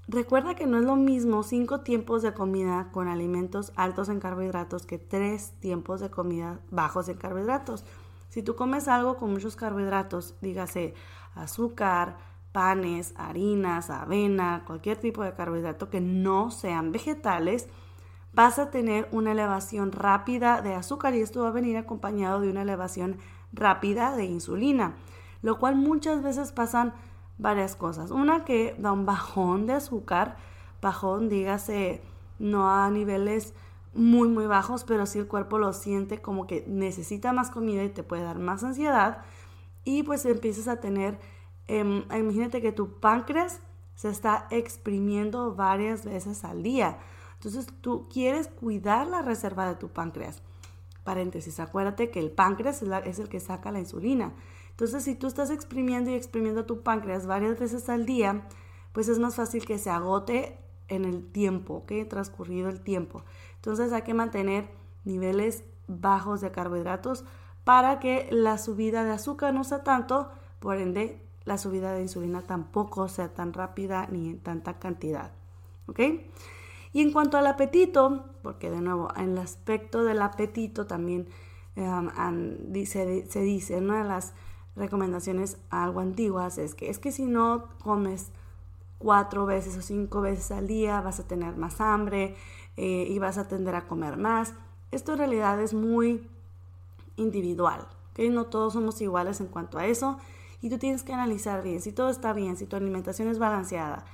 recuerda 0.08 0.54
que 0.54 0.66
no 0.66 0.78
es 0.78 0.84
lo 0.84 0.96
mismo 0.96 1.42
cinco 1.42 1.80
tiempos 1.80 2.22
de 2.22 2.32
comida 2.32 2.88
con 2.92 3.08
alimentos 3.08 3.72
altos 3.76 4.08
en 4.08 4.20
carbohidratos 4.20 4.86
que 4.86 4.98
tres 4.98 5.52
tiempos 5.60 6.00
de 6.00 6.10
comida 6.10 6.60
bajos 6.70 7.08
en 7.08 7.18
carbohidratos. 7.18 7.84
Si 8.30 8.42
tú 8.42 8.54
comes 8.54 8.88
algo 8.88 9.16
con 9.16 9.32
muchos 9.32 9.56
carbohidratos, 9.56 10.36
dígase 10.40 10.94
azúcar, 11.34 12.16
panes, 12.52 13.12
harinas, 13.16 13.90
avena, 13.90 14.62
cualquier 14.66 14.98
tipo 14.98 15.22
de 15.22 15.34
carbohidrato 15.34 15.90
que 15.90 16.00
no 16.00 16.50
sean 16.52 16.92
vegetales, 16.92 17.68
vas 18.32 18.60
a 18.60 18.70
tener 18.70 19.08
una 19.10 19.32
elevación 19.32 19.90
rápida 19.90 20.62
de 20.62 20.74
azúcar 20.74 21.14
y 21.14 21.20
esto 21.20 21.42
va 21.42 21.48
a 21.48 21.52
venir 21.52 21.76
acompañado 21.76 22.40
de 22.40 22.50
una 22.50 22.62
elevación 22.62 23.18
rápida 23.52 24.14
de 24.14 24.26
insulina, 24.26 24.94
lo 25.42 25.58
cual 25.58 25.74
muchas 25.74 26.22
veces 26.22 26.52
pasan 26.52 26.94
varias 27.38 27.74
cosas. 27.74 28.12
Una 28.12 28.44
que 28.44 28.76
da 28.78 28.92
un 28.92 29.06
bajón 29.06 29.66
de 29.66 29.72
azúcar, 29.72 30.36
bajón 30.80 31.28
dígase 31.28 32.00
no 32.38 32.70
a 32.70 32.88
niveles 32.90 33.54
muy, 33.92 34.28
muy 34.28 34.46
bajos, 34.46 34.84
pero 34.84 35.06
si 35.06 35.18
el 35.18 35.26
cuerpo 35.26 35.58
lo 35.58 35.72
siente 35.72 36.20
como 36.20 36.46
que 36.46 36.64
necesita 36.66 37.32
más 37.32 37.50
comida 37.50 37.82
y 37.82 37.88
te 37.88 38.02
puede 38.02 38.22
dar 38.22 38.38
más 38.38 38.62
ansiedad. 38.62 39.24
Y 39.84 40.02
pues 40.02 40.24
empiezas 40.26 40.68
a 40.68 40.80
tener, 40.80 41.18
em, 41.66 42.04
imagínate 42.16 42.60
que 42.60 42.72
tu 42.72 43.00
páncreas 43.00 43.60
se 43.94 44.08
está 44.08 44.46
exprimiendo 44.50 45.54
varias 45.54 46.04
veces 46.04 46.44
al 46.44 46.62
día. 46.62 46.98
Entonces 47.34 47.66
tú 47.80 48.08
quieres 48.12 48.48
cuidar 48.48 49.06
la 49.06 49.22
reserva 49.22 49.66
de 49.66 49.74
tu 49.74 49.88
páncreas. 49.88 50.42
Paréntesis, 51.04 51.58
acuérdate 51.58 52.10
que 52.10 52.20
el 52.20 52.30
páncreas 52.30 52.82
es, 52.82 52.90
es 53.04 53.18
el 53.18 53.28
que 53.28 53.40
saca 53.40 53.72
la 53.72 53.80
insulina. 53.80 54.34
Entonces 54.70 55.04
si 55.04 55.14
tú 55.14 55.26
estás 55.26 55.50
exprimiendo 55.50 56.10
y 56.10 56.14
exprimiendo 56.14 56.66
tu 56.66 56.82
páncreas 56.82 57.26
varias 57.26 57.58
veces 57.58 57.88
al 57.88 58.06
día, 58.06 58.46
pues 58.92 59.08
es 59.08 59.18
más 59.18 59.34
fácil 59.34 59.64
que 59.64 59.78
se 59.78 59.90
agote 59.90 60.58
en 60.88 61.04
el 61.04 61.30
tiempo, 61.30 61.74
¿ok? 61.74 61.92
Transcurrido 62.08 62.68
el 62.68 62.80
tiempo. 62.80 63.22
Entonces 63.60 63.92
hay 63.92 64.02
que 64.02 64.14
mantener 64.14 64.70
niveles 65.04 65.64
bajos 65.86 66.40
de 66.40 66.50
carbohidratos 66.50 67.24
para 67.64 68.00
que 68.00 68.26
la 68.30 68.56
subida 68.58 69.04
de 69.04 69.12
azúcar 69.12 69.52
no 69.52 69.64
sea 69.64 69.84
tanto, 69.84 70.30
por 70.60 70.78
ende 70.78 71.22
la 71.44 71.58
subida 71.58 71.92
de 71.92 72.02
insulina 72.02 72.42
tampoco 72.42 73.08
sea 73.08 73.34
tan 73.34 73.52
rápida 73.52 74.06
ni 74.10 74.30
en 74.30 74.40
tanta 74.40 74.78
cantidad. 74.78 75.32
¿Ok? 75.86 76.00
Y 76.92 77.02
en 77.02 77.12
cuanto 77.12 77.36
al 77.36 77.46
apetito, 77.46 78.24
porque 78.42 78.70
de 78.70 78.80
nuevo, 78.80 79.08
en 79.16 79.30
el 79.30 79.38
aspecto 79.38 80.04
del 80.04 80.22
apetito 80.22 80.86
también 80.86 81.28
um, 81.76 82.08
se 82.84 83.40
dice, 83.40 83.76
una 83.76 84.02
de 84.02 84.08
las 84.08 84.32
recomendaciones 84.76 85.58
algo 85.70 86.00
antiguas 86.00 86.58
es 86.58 86.74
que 86.74 86.90
es 86.90 86.98
que 86.98 87.12
si 87.12 87.26
no 87.26 87.68
comes 87.82 88.32
cuatro 88.98 89.46
veces 89.46 89.76
o 89.76 89.82
cinco 89.82 90.20
veces 90.20 90.50
al 90.50 90.66
día 90.66 91.00
vas 91.00 91.20
a 91.20 91.26
tener 91.26 91.56
más 91.56 91.80
hambre 91.80 92.36
eh, 92.76 93.06
y 93.08 93.18
vas 93.18 93.38
a 93.38 93.48
tender 93.48 93.74
a 93.74 93.86
comer 93.86 94.16
más. 94.16 94.54
Esto 94.90 95.12
en 95.12 95.18
realidad 95.18 95.60
es 95.60 95.74
muy 95.74 96.28
individual, 97.16 97.86
¿okay? 98.10 98.30
No 98.30 98.46
todos 98.46 98.72
somos 98.72 99.00
iguales 99.00 99.40
en 99.40 99.46
cuanto 99.46 99.78
a 99.78 99.86
eso 99.86 100.18
y 100.62 100.70
tú 100.70 100.78
tienes 100.78 101.02
que 101.02 101.12
analizar 101.12 101.62
bien 101.62 101.80
si 101.80 101.92
todo 101.92 102.10
está 102.10 102.32
bien, 102.32 102.56
si 102.56 102.66
tu 102.66 102.76
alimentación 102.76 103.28
es 103.28 103.38
balanceada, 103.38 104.04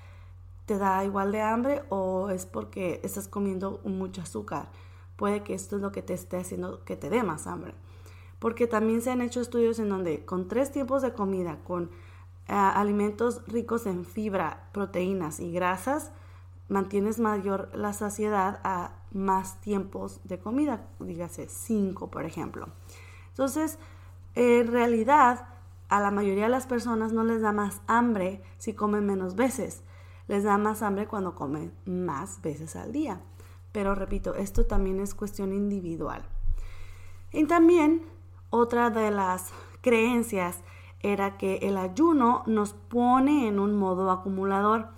te 0.67 0.79
da 0.79 1.05
igual 1.05 1.33
de 1.33 1.41
hambre 1.41 1.83
o 1.89 2.31
es 2.31 2.47
porque 2.47 3.01
estás 3.05 3.29
comiendo 3.29 3.81
mucho 3.85 4.23
azúcar. 4.23 4.69
Puede 5.17 5.43
que 5.43 5.55
esto 5.55 5.77
es 5.77 5.83
lo 5.83 5.93
que 5.93 6.03
te 6.03 6.13
esté 6.13 6.39
haciendo 6.39 6.85
que 6.85 6.97
te 6.97 7.09
dé 7.09 7.23
más 7.23 7.47
hambre. 7.47 7.75
Porque 8.39 8.67
también 8.67 9.01
se 9.01 9.11
han 9.11 9.23
hecho 9.23 9.41
estudios 9.41 9.79
en 9.79 9.89
donde 9.89 10.25
con 10.25 10.49
tres 10.49 10.71
tiempos 10.71 11.03
de 11.03 11.15
comida, 11.15 11.59
con 11.65 11.91
eh, 12.49 12.53
alimentos 12.53 13.43
ricos 13.47 13.87
en 13.87 14.05
fibra, 14.05 14.69
proteínas 14.73 15.41
y 15.41 15.53
grasas, 15.53 16.13
mantienes 16.69 17.19
mayor 17.19 17.71
la 17.75 17.93
saciedad 17.93 18.61
a 18.65 18.93
más 19.13 19.61
tiempos 19.61 20.21
de 20.25 20.39
comida, 20.39 20.87
dígase 21.01 21.49
cinco, 21.49 22.11
por 22.11 22.25
ejemplo. 22.25 22.69
Entonces, 23.29 23.79
en 24.35 24.67
realidad, 24.67 25.49
a 25.89 26.01
la 26.01 26.11
mayoría 26.11 26.45
de 26.45 26.51
las 26.51 26.67
personas 26.67 27.13
no 27.13 27.25
les 27.25 27.41
da 27.41 27.53
más 27.53 27.81
hambre 27.87 28.43
si 28.59 28.75
comen 28.75 29.07
menos 29.07 29.37
veces. 29.37 29.83
Les 30.29 30.43
da 30.43 30.59
más 30.59 30.83
hambre 30.83 31.07
cuando 31.07 31.35
comen 31.35 31.73
más 31.85 32.43
veces 32.43 32.75
al 32.77 32.93
día. 32.93 33.21
Pero 33.73 33.95
repito, 33.95 34.35
esto 34.35 34.67
también 34.67 35.01
es 35.01 35.15
cuestión 35.15 35.53
individual. 35.53 36.25
Y 37.33 37.45
también 37.45 38.03
otra 38.51 38.91
de 38.91 39.11
las 39.11 39.51
creencias 39.83 40.61
era 41.01 41.37
que 41.37 41.59
el 41.59 41.77
ayuno 41.77 42.43
nos 42.47 42.73
pone 42.73 43.47
en 43.49 43.59
un 43.59 43.77
modo 43.77 44.11
acumulador. 44.11 44.89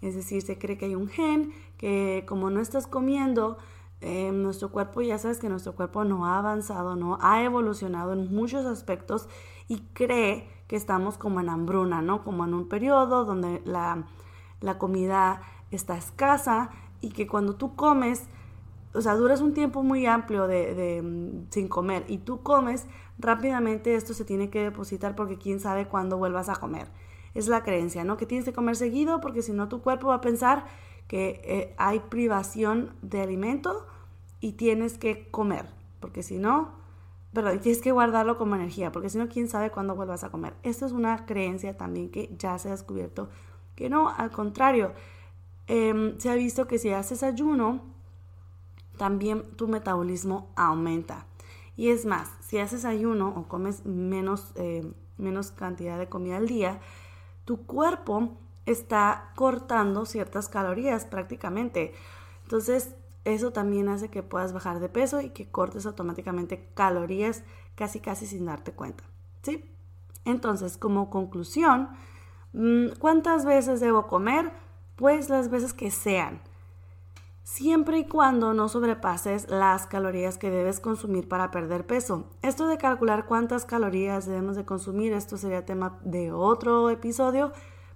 Es 0.00 0.14
decir, 0.14 0.42
se 0.42 0.58
cree 0.58 0.78
que 0.78 0.86
hay 0.86 0.94
un 0.94 1.08
gen 1.08 1.52
que 1.76 2.24
como 2.26 2.50
no 2.50 2.60
estás 2.60 2.86
comiendo, 2.86 3.58
eh, 4.00 4.30
nuestro 4.30 4.70
cuerpo, 4.70 5.02
ya 5.02 5.18
sabes 5.18 5.38
que 5.38 5.48
nuestro 5.48 5.74
cuerpo 5.74 6.04
no 6.04 6.26
ha 6.26 6.38
avanzado, 6.38 6.94
no 6.94 7.18
ha 7.20 7.42
evolucionado 7.42 8.12
en 8.12 8.32
muchos 8.32 8.64
aspectos 8.64 9.28
y 9.66 9.80
cree 9.92 10.48
que 10.68 10.76
estamos 10.76 11.18
como 11.18 11.40
en 11.40 11.48
hambruna, 11.48 12.00
¿no? 12.00 12.22
Como 12.22 12.44
en 12.44 12.54
un 12.54 12.68
periodo 12.68 13.24
donde 13.24 13.60
la, 13.64 14.06
comida 14.78 15.42
está 15.72 15.96
escasa 15.96 16.70
y 17.00 17.10
que 17.10 17.26
cuando 17.26 17.56
tú 17.56 17.74
comes, 17.74 18.24
o 18.94 19.00
sea, 19.00 19.14
duras 19.14 19.40
un 19.40 19.52
tiempo 19.52 19.82
muy 19.82 20.06
amplio 20.06 20.46
de, 20.46 21.02
mm, 21.02 21.50
sin 21.50 21.66
comer 21.66 22.04
y 22.06 22.18
tú 22.18 22.42
comes, 22.42 22.86
rápidamente 23.18 23.96
esto 23.96 24.14
se 24.14 24.24
tiene 24.24 24.48
que 24.48 24.62
depositar 24.62 25.16
porque 25.16 25.38
quién 25.38 25.58
sabe 25.58 25.88
cuándo 25.88 26.18
vuelvas 26.18 26.48
a 26.48 26.56
comer. 26.56 26.86
Es 27.34 27.48
la 27.48 27.62
creencia, 27.62 28.04
¿no? 28.04 28.16
Que 28.16 28.26
tienes 28.26 28.44
que 28.44 28.52
comer 28.52 28.76
seguido 28.76 29.20
porque 29.20 29.42
si 29.42 29.52
no 29.52 29.68
tu 29.68 29.82
cuerpo 29.82 30.08
va 30.08 30.16
a 30.16 30.20
pensar 30.20 30.64
que 31.06 31.40
eh, 31.44 31.74
hay 31.78 32.00
privación 32.00 32.94
de 33.02 33.20
alimento 33.22 33.86
y 34.40 34.52
tienes 34.52 34.98
que 34.98 35.28
comer, 35.30 35.66
porque 36.00 36.22
si 36.22 36.38
no, 36.38 36.72
perdón, 37.32 37.60
tienes 37.60 37.80
que 37.80 37.92
guardarlo 37.92 38.36
como 38.36 38.54
energía, 38.54 38.92
porque 38.92 39.08
si 39.08 39.18
no, 39.18 39.28
quién 39.28 39.48
sabe 39.48 39.70
cuándo 39.70 39.94
vuelvas 39.94 40.24
a 40.24 40.30
comer. 40.30 40.54
Esto 40.62 40.86
es 40.86 40.92
una 40.92 41.26
creencia 41.26 41.76
también 41.76 42.10
que 42.10 42.34
ya 42.38 42.58
se 42.58 42.68
ha 42.68 42.72
descubierto 42.72 43.28
que 43.78 43.88
no, 43.88 44.08
al 44.08 44.32
contrario, 44.32 44.92
em, 45.68 46.18
se 46.18 46.28
ha 46.30 46.34
visto 46.34 46.66
que 46.66 46.78
si 46.78 46.90
haces 46.90 47.22
ayuno, 47.22 47.80
también 48.96 49.44
tu 49.54 49.68
metabolismo 49.68 50.50
aumenta. 50.56 51.26
Y 51.76 51.90
es 51.90 52.04
más, 52.04 52.28
si 52.40 52.58
haces 52.58 52.84
ayuno 52.84 53.28
o 53.36 53.46
comes 53.46 53.86
menos, 53.86 54.50
eh, 54.56 54.84
menos 55.16 55.52
cantidad 55.52 55.96
de 55.96 56.08
comida 56.08 56.38
al 56.38 56.48
día, 56.48 56.80
tu 57.48 57.64
cuerpo 57.64 58.36
está 58.66 59.32
cortando 59.34 60.04
ciertas 60.04 60.50
calorías 60.50 61.06
prácticamente. 61.06 61.94
Entonces, 62.42 62.94
eso 63.24 63.52
también 63.52 63.88
hace 63.88 64.10
que 64.10 64.22
puedas 64.22 64.52
bajar 64.52 64.80
de 64.80 64.90
peso 64.90 65.22
y 65.22 65.30
que 65.30 65.50
cortes 65.50 65.86
automáticamente 65.86 66.68
calorías 66.74 67.44
casi 67.74 68.00
casi 68.00 68.26
sin 68.26 68.44
darte 68.44 68.72
cuenta. 68.72 69.02
¿Sí? 69.40 69.64
Entonces, 70.26 70.76
como 70.76 71.08
conclusión, 71.08 71.88
mm, 72.52 72.98
¿cuántas 72.98 73.46
veces 73.46 73.80
debo 73.80 74.08
comer? 74.08 74.52
Pues 74.96 75.30
las 75.30 75.48
veces 75.48 75.72
que 75.72 75.90
sean. 75.90 76.42
Siempre 77.50 77.98
y 78.00 78.04
cuando 78.04 78.52
no 78.52 78.68
sobrepases 78.68 79.48
las 79.48 79.86
calorías 79.86 80.36
que 80.36 80.50
debes 80.50 80.80
consumir 80.80 81.28
para 81.28 81.50
perder 81.50 81.86
peso. 81.86 82.28
Esto 82.42 82.68
de 82.68 82.76
calcular 82.76 83.24
cuántas 83.24 83.64
calorías 83.64 84.26
debemos 84.26 84.54
de 84.54 84.66
consumir, 84.66 85.14
esto 85.14 85.38
sería 85.38 85.64
tema 85.64 85.98
de 86.04 86.30
otro 86.30 86.90
episodio, 86.90 87.52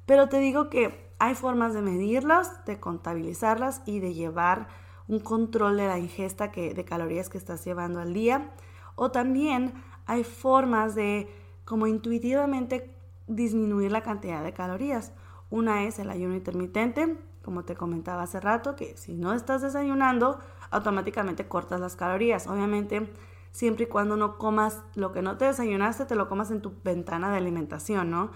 pero 0.06 0.30
te 0.30 0.38
digo 0.38 0.70
que 0.70 1.12
hay 1.18 1.34
formas 1.34 1.74
de 1.74 1.82
medirlas, 1.82 2.64
de 2.64 2.80
contabilizarlas 2.80 3.82
y 3.84 4.00
de 4.00 4.14
llevar 4.14 4.68
un 5.06 5.20
control 5.20 5.76
de 5.76 5.86
la 5.86 5.98
ingesta 5.98 6.48
de 6.48 6.84
calorías 6.86 7.28
que 7.28 7.36
estás 7.36 7.62
llevando 7.62 8.00
al 8.00 8.14
día. 8.14 8.54
O 8.94 9.10
también 9.10 9.74
hay 10.06 10.24
formas 10.24 10.94
de 10.94 11.28
como 11.66 11.86
intuitivamente 11.86 12.96
disminuir 13.26 13.92
la 13.92 14.02
cantidad 14.02 14.42
de 14.42 14.54
calorías. 14.54 15.12
Una 15.50 15.84
es 15.84 15.98
el 15.98 16.08
ayuno 16.08 16.34
intermitente, 16.34 17.18
como 17.44 17.64
te 17.64 17.74
comentaba 17.74 18.22
hace 18.22 18.40
rato, 18.40 18.76
que 18.76 18.96
si 18.96 19.14
no 19.14 19.32
estás 19.32 19.62
desayunando, 19.62 20.38
automáticamente 20.70 21.48
cortas 21.48 21.80
las 21.80 21.96
calorías. 21.96 22.46
Obviamente, 22.46 23.12
siempre 23.50 23.84
y 23.84 23.88
cuando 23.88 24.16
no 24.16 24.38
comas 24.38 24.80
lo 24.94 25.12
que 25.12 25.22
no 25.22 25.36
te 25.36 25.46
desayunaste, 25.46 26.04
te 26.04 26.14
lo 26.14 26.28
comas 26.28 26.50
en 26.50 26.62
tu 26.62 26.72
ventana 26.84 27.30
de 27.30 27.38
alimentación, 27.38 28.10
¿no? 28.10 28.30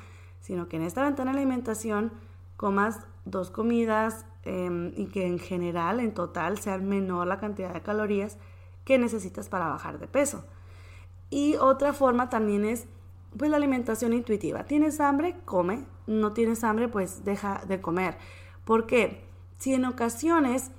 sino 0.47 0.69
que 0.69 0.77
en 0.77 0.83
esta 0.83 1.03
ventana 1.03 1.33
de 1.33 1.39
alimentación 1.39 2.13
comas 2.57 3.01
dos 3.25 3.51
comidas 3.51 4.25
em, 4.45 4.93
y 4.97 5.07
que 5.07 5.27
en 5.27 5.41
general, 5.41 5.99
en 5.99 6.15
total, 6.15 6.59
sea 6.59 6.79
menor 6.79 7.27
la 7.27 7.39
cantidad 7.39 7.75
de 7.75 7.83
calorías 7.83 8.39
que 8.85 8.97
necesitas 8.97 9.49
para 9.49 9.67
bajar 9.67 9.99
de 9.99 10.07
peso. 10.07 10.45
Y 11.31 11.57
otra 11.57 11.93
forma 11.93 12.31
también 12.31 12.65
es 12.65 12.87
pues 13.37 13.51
la 13.51 13.57
alimentación 13.57 14.13
intuitiva. 14.13 14.65
¿Tienes 14.65 15.01
hambre? 15.01 15.35
Come. 15.45 15.85
No 16.07 16.33
tienes 16.33 16.63
hambre, 16.63 16.87
pues 16.87 17.25
deja 17.25 17.63
de 17.67 17.81
comer. 17.81 18.17
¿Por 18.67 18.87
qué? 18.87 19.23
Si 19.59 19.75
en 19.75 19.85
ocasiones, 19.85 20.73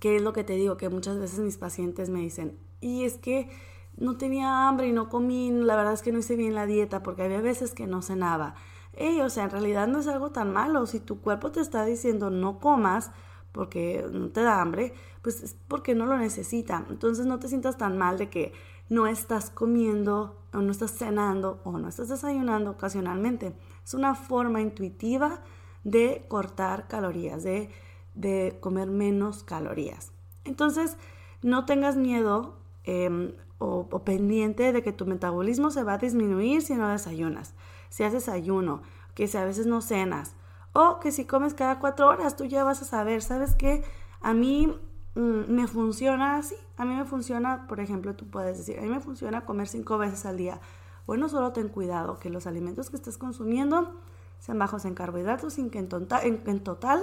que 0.00 0.16
es 0.16 0.22
lo 0.22 0.34
que 0.34 0.44
te 0.44 0.52
digo, 0.52 0.76
que 0.76 0.90
muchas 0.90 1.18
veces 1.18 1.38
mis 1.38 1.56
pacientes 1.56 2.10
me 2.10 2.20
dicen, 2.20 2.58
y 2.82 3.04
es 3.04 3.16
que 3.16 3.48
no 3.96 4.18
tenía 4.18 4.68
hambre 4.68 4.86
y 4.86 4.92
no 4.92 5.08
comí, 5.08 5.50
la 5.50 5.76
verdad 5.76 5.94
es 5.94 6.02
que 6.02 6.12
no 6.12 6.18
hice 6.18 6.36
bien 6.36 6.54
la 6.54 6.66
dieta 6.66 7.02
porque 7.02 7.22
había 7.22 7.40
veces 7.40 7.72
que 7.72 7.86
no 7.86 8.02
cenaba. 8.02 8.54
Ey, 8.92 9.22
o 9.22 9.30
sea, 9.30 9.44
en 9.44 9.50
realidad 9.50 9.88
no 9.88 9.98
es 10.00 10.08
algo 10.08 10.30
tan 10.30 10.52
malo. 10.52 10.84
Si 10.84 11.00
tu 11.00 11.22
cuerpo 11.22 11.50
te 11.50 11.60
está 11.60 11.86
diciendo 11.86 12.28
no 12.28 12.60
comas 12.60 13.12
porque 13.50 14.04
no 14.12 14.28
te 14.28 14.42
da 14.42 14.60
hambre, 14.60 14.92
pues 15.22 15.42
es 15.42 15.56
porque 15.68 15.94
no 15.94 16.04
lo 16.04 16.18
necesita. 16.18 16.84
Entonces 16.90 17.24
no 17.24 17.38
te 17.38 17.48
sientas 17.48 17.78
tan 17.78 17.96
mal 17.96 18.18
de 18.18 18.28
que 18.28 18.52
no 18.90 19.06
estás 19.06 19.48
comiendo 19.48 20.36
o 20.52 20.58
no 20.58 20.70
estás 20.70 20.92
cenando 20.92 21.60
o 21.64 21.78
no 21.78 21.88
estás 21.88 22.10
desayunando 22.10 22.72
ocasionalmente. 22.72 23.54
Es 23.86 23.94
una 23.94 24.14
forma 24.14 24.60
intuitiva 24.60 25.40
de 25.84 26.24
cortar 26.28 26.88
calorías, 26.88 27.42
de, 27.42 27.70
de 28.14 28.56
comer 28.60 28.88
menos 28.88 29.42
calorías. 29.42 30.12
Entonces, 30.44 30.96
no 31.42 31.64
tengas 31.64 31.96
miedo. 31.96 32.56
Eh, 32.84 33.34
o, 33.58 34.02
pendiente 34.04 34.72
de 34.72 34.82
que 34.82 34.92
tu 34.92 35.06
metabolismo 35.06 35.70
se 35.70 35.82
va 35.82 35.94
a 35.94 35.98
disminuir 35.98 36.62
si 36.62 36.74
no 36.74 36.88
desayunas, 36.88 37.54
si 37.90 38.04
haces 38.04 38.28
ayuno, 38.28 38.82
que 39.14 39.26
si 39.26 39.36
a 39.36 39.44
veces 39.44 39.66
no 39.66 39.80
cenas, 39.80 40.34
o 40.72 41.00
que 41.00 41.10
si 41.10 41.24
comes 41.24 41.54
cada 41.54 41.78
cuatro 41.80 42.08
horas, 42.08 42.36
tú 42.36 42.44
ya 42.44 42.64
vas 42.64 42.82
a 42.82 42.84
saber, 42.84 43.22
¿sabes 43.22 43.54
qué? 43.54 43.82
A 44.20 44.32
mí 44.32 44.72
mm, 45.14 45.50
me 45.50 45.66
funciona 45.66 46.36
así, 46.36 46.54
a 46.76 46.84
mí 46.84 46.94
me 46.94 47.04
funciona, 47.04 47.66
por 47.66 47.80
ejemplo, 47.80 48.14
tú 48.14 48.26
puedes 48.30 48.58
decir, 48.58 48.78
a 48.78 48.82
mí 48.82 48.88
me 48.88 49.00
funciona 49.00 49.44
comer 49.44 49.66
cinco 49.68 49.98
veces 49.98 50.24
al 50.24 50.36
día. 50.36 50.60
Bueno, 51.06 51.28
solo 51.28 51.52
ten 51.52 51.68
cuidado 51.68 52.18
que 52.18 52.30
los 52.30 52.46
alimentos 52.46 52.90
que 52.90 52.96
estés 52.96 53.18
consumiendo 53.18 53.98
sean 54.38 54.58
bajos 54.58 54.84
en 54.84 54.94
carbohidratos 54.94 55.54
sin 55.54 55.70
que 55.70 55.78
en, 55.78 55.88
en, 56.22 56.42
en 56.46 56.60
total 56.60 57.02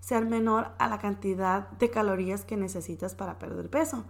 sean 0.00 0.28
menor 0.28 0.68
a 0.78 0.88
la 0.88 0.98
cantidad 0.98 1.68
de 1.70 1.90
calorías 1.90 2.44
que 2.44 2.56
necesitas 2.56 3.14
para 3.14 3.38
perder 3.38 3.68
peso. 3.70 4.04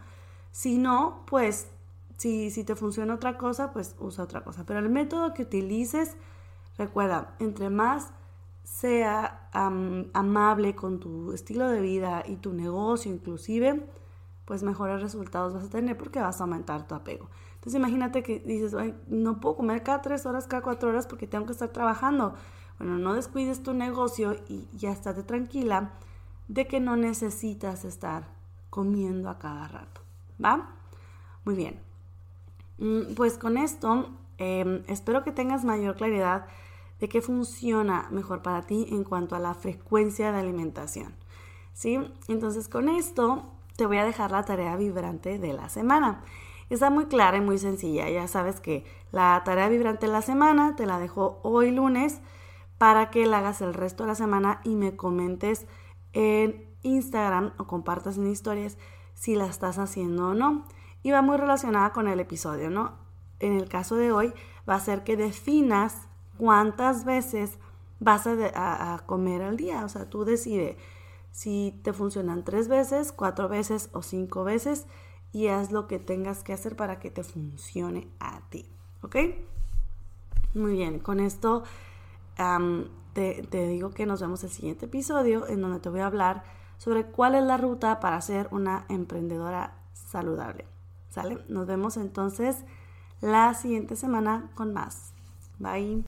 Si 0.52 0.78
no, 0.78 1.24
pues 1.26 1.68
si, 2.16 2.50
si 2.50 2.64
te 2.64 2.76
funciona 2.76 3.14
otra 3.14 3.38
cosa, 3.38 3.72
pues 3.72 3.94
usa 3.98 4.24
otra 4.24 4.42
cosa. 4.42 4.64
Pero 4.66 4.80
el 4.80 4.88
método 4.88 5.34
que 5.34 5.42
utilices, 5.42 6.16
recuerda, 6.76 7.34
entre 7.38 7.70
más 7.70 8.10
sea 8.62 9.48
amable 9.52 10.74
con 10.74 10.98
tu 10.98 11.32
estilo 11.32 11.68
de 11.68 11.80
vida 11.80 12.24
y 12.26 12.36
tu 12.36 12.52
negocio 12.52 13.12
inclusive, 13.12 13.86
pues 14.44 14.62
mejores 14.62 15.00
resultados 15.00 15.54
vas 15.54 15.64
a 15.64 15.70
tener 15.70 15.96
porque 15.96 16.20
vas 16.20 16.40
a 16.40 16.44
aumentar 16.44 16.86
tu 16.86 16.94
apego. 16.94 17.28
Entonces 17.54 17.78
imagínate 17.78 18.22
que 18.22 18.40
dices, 18.40 18.74
no 19.08 19.40
puedo 19.40 19.56
comer 19.56 19.82
cada 19.82 20.02
tres 20.02 20.26
horas, 20.26 20.46
cada 20.46 20.62
cuatro 20.62 20.88
horas 20.88 21.06
porque 21.06 21.26
tengo 21.26 21.46
que 21.46 21.52
estar 21.52 21.68
trabajando. 21.68 22.34
Bueno, 22.78 22.98
no 22.98 23.14
descuides 23.14 23.62
tu 23.62 23.72
negocio 23.72 24.36
y 24.48 24.68
ya 24.76 24.90
estate 24.90 25.22
tranquila 25.22 25.92
de 26.48 26.66
que 26.66 26.80
no 26.80 26.96
necesitas 26.96 27.84
estar 27.84 28.28
comiendo 28.70 29.30
a 29.30 29.38
cada 29.38 29.68
rato. 29.68 30.02
¿Va? 30.42 30.70
Muy 31.44 31.54
bien. 31.54 31.80
Mm, 32.78 33.14
pues 33.14 33.38
con 33.38 33.56
esto 33.56 34.10
em, 34.38 34.82
espero 34.86 35.24
que 35.24 35.32
tengas 35.32 35.64
mayor 35.64 35.96
claridad 35.96 36.46
de 37.00 37.08
qué 37.08 37.22
funciona 37.22 38.08
mejor 38.10 38.42
para 38.42 38.62
ti 38.62 38.86
en 38.90 39.04
cuanto 39.04 39.34
a 39.36 39.38
la 39.38 39.54
frecuencia 39.54 40.32
de 40.32 40.40
alimentación. 40.40 41.14
¿Sí? 41.72 41.98
Entonces 42.28 42.68
con 42.68 42.88
esto 42.88 43.44
te 43.76 43.86
voy 43.86 43.98
a 43.98 44.04
dejar 44.04 44.30
la 44.30 44.44
tarea 44.44 44.76
vibrante 44.76 45.38
de 45.38 45.52
la 45.52 45.68
semana. 45.68 46.22
Está 46.68 46.90
muy 46.90 47.06
clara 47.06 47.36
y 47.36 47.40
muy 47.40 47.58
sencilla. 47.58 48.08
Ya 48.08 48.26
sabes 48.26 48.60
que 48.60 48.84
la 49.12 49.40
tarea 49.44 49.68
vibrante 49.68 50.06
de 50.06 50.12
la 50.12 50.22
semana 50.22 50.74
te 50.76 50.86
la 50.86 50.98
dejo 50.98 51.38
hoy 51.42 51.70
lunes 51.70 52.20
para 52.78 53.10
que 53.10 53.26
la 53.26 53.38
hagas 53.38 53.60
el 53.60 53.74
resto 53.74 54.04
de 54.04 54.08
la 54.08 54.14
semana 54.14 54.60
y 54.64 54.74
me 54.74 54.96
comentes 54.96 55.66
en 56.12 56.66
Instagram 56.82 57.52
o 57.58 57.66
compartas 57.66 58.16
en 58.16 58.26
historias 58.26 58.76
si 59.14 59.34
la 59.34 59.46
estás 59.46 59.78
haciendo 59.78 60.28
o 60.28 60.34
no. 60.34 60.66
Y 61.02 61.10
va 61.10 61.22
muy 61.22 61.36
relacionada 61.36 61.92
con 61.92 62.08
el 62.08 62.20
episodio, 62.20 62.70
¿no? 62.70 62.92
En 63.38 63.52
el 63.56 63.68
caso 63.68 63.96
de 63.96 64.12
hoy 64.12 64.32
va 64.68 64.74
a 64.74 64.80
ser 64.80 65.04
que 65.04 65.16
definas 65.16 66.08
cuántas 66.36 67.04
veces 67.04 67.58
vas 68.00 68.26
a, 68.26 69.02
comer 69.06 69.42
al 69.42 69.56
día. 69.56 69.84
O 69.84 69.88
sea, 69.88 70.08
tú 70.10 70.24
decides 70.24 70.76
si 71.32 71.78
te 71.82 71.92
funcionan 71.92 72.44
tres 72.44 72.68
veces, 72.68 73.12
cuatro 73.12 73.48
veces 73.48 73.90
o 73.92 74.02
cinco 74.02 74.44
veces 74.44 74.86
y 75.32 75.48
haz 75.48 75.70
lo 75.70 75.86
que 75.86 75.98
tengas 75.98 76.42
que 76.42 76.52
hacer 76.52 76.76
para 76.76 76.98
que 76.98 77.10
te 77.10 77.22
funcione 77.22 78.08
a 78.20 78.40
ti. 78.48 78.66
¿Ok? 79.02 79.16
Muy 80.54 80.72
bien, 80.72 80.98
con 80.98 81.20
esto 81.20 81.64
te, 82.36 83.66
digo 83.66 83.90
que 83.90 84.06
nos 84.06 84.20
vemos 84.20 84.44
el 84.44 84.50
siguiente 84.50 84.86
episodio 84.86 85.48
en 85.48 85.60
donde 85.60 85.80
te 85.80 85.88
voy 85.88 86.00
a 86.00 86.06
hablar 86.06 86.44
sobre 86.78 87.06
cuál 87.06 87.34
es 87.34 87.42
la 87.42 87.56
ruta 87.56 88.00
para 88.00 88.20
ser 88.20 88.48
una 88.50 88.84
emprendedora 88.88 89.74
saludable. 89.92 90.66
¿Sale? 91.08 91.38
Nos 91.48 91.66
vemos 91.66 91.96
entonces 91.96 92.64
la 93.20 93.54
siguiente 93.54 93.96
semana 93.96 94.50
con 94.54 94.74
más. 94.74 95.14
Bye. 95.58 96.04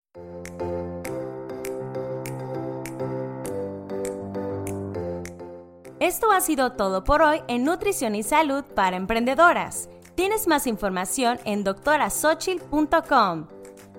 Esto 6.00 6.30
ha 6.30 6.40
sido 6.40 6.72
todo 6.72 7.04
por 7.04 7.22
hoy 7.22 7.42
en 7.48 7.64
Nutrición 7.64 8.14
y 8.14 8.22
Salud 8.22 8.64
para 8.74 8.96
Emprendedoras. 8.96 9.88
Tienes 10.14 10.46
más 10.46 10.66
información 10.66 11.38
en 11.44 11.64
doctorasochil.com. 11.64 13.57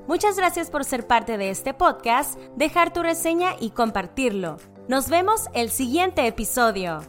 Muchas 0.10 0.38
gracias 0.38 0.72
por 0.72 0.86
ser 0.86 1.06
parte 1.06 1.38
de 1.38 1.52
este 1.52 1.76
podcast, 1.76 2.36
dejar 2.56 2.92
tu 2.92 3.04
reseña 3.04 3.52
y 3.60 3.70
compartirlo. 3.70 4.58
Nos 4.88 5.08
vemos 5.08 5.46
el 5.54 5.70
siguiente 5.70 6.26
episodio. 6.26 7.02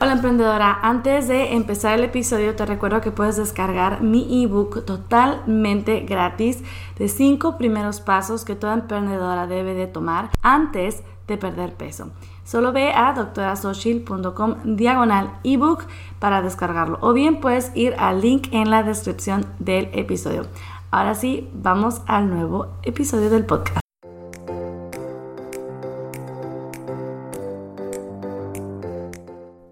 Hola 0.00 0.12
emprendedora, 0.12 0.78
antes 0.80 1.28
de 1.28 1.52
empezar 1.52 1.98
el 1.98 2.04
episodio 2.04 2.56
te 2.56 2.64
recuerdo 2.64 3.02
que 3.02 3.10
puedes 3.10 3.36
descargar 3.36 4.00
mi 4.00 4.42
ebook 4.42 4.86
totalmente 4.86 6.00
gratis 6.00 6.62
de 6.98 7.08
5 7.08 7.58
primeros 7.58 8.00
pasos 8.00 8.46
que 8.46 8.56
toda 8.56 8.72
emprendedora 8.72 9.46
debe 9.46 9.74
de 9.74 9.88
tomar 9.88 10.30
antes 10.40 11.02
de 11.26 11.36
perder 11.36 11.74
peso. 11.74 12.12
Solo 12.46 12.72
ve 12.72 12.92
a 12.92 13.12
doctorasochil.com 13.12 14.76
diagonal 14.76 15.40
ebook 15.42 15.84
para 16.20 16.42
descargarlo 16.42 16.96
o 17.00 17.12
bien 17.12 17.40
puedes 17.40 17.72
ir 17.74 17.94
al 17.98 18.20
link 18.20 18.48
en 18.52 18.70
la 18.70 18.84
descripción 18.84 19.44
del 19.58 19.90
episodio. 19.92 20.46
Ahora 20.92 21.16
sí, 21.16 21.50
vamos 21.52 22.02
al 22.06 22.30
nuevo 22.30 22.68
episodio 22.84 23.30
del 23.30 23.44
podcast. 23.44 23.80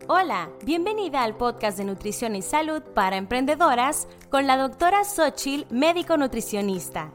Hola, 0.09 0.49
bienvenida 0.65 1.23
al 1.23 1.37
podcast 1.37 1.79
de 1.79 1.85
nutrición 1.85 2.35
y 2.35 2.43
salud 2.43 2.83
para 2.83 3.17
emprendedoras 3.17 4.09
con 4.31 4.49
la 4.49 4.57
doctora 4.57 5.05
Xochil, 5.05 5.67
médico 5.71 6.17
nutricionista. 6.17 7.13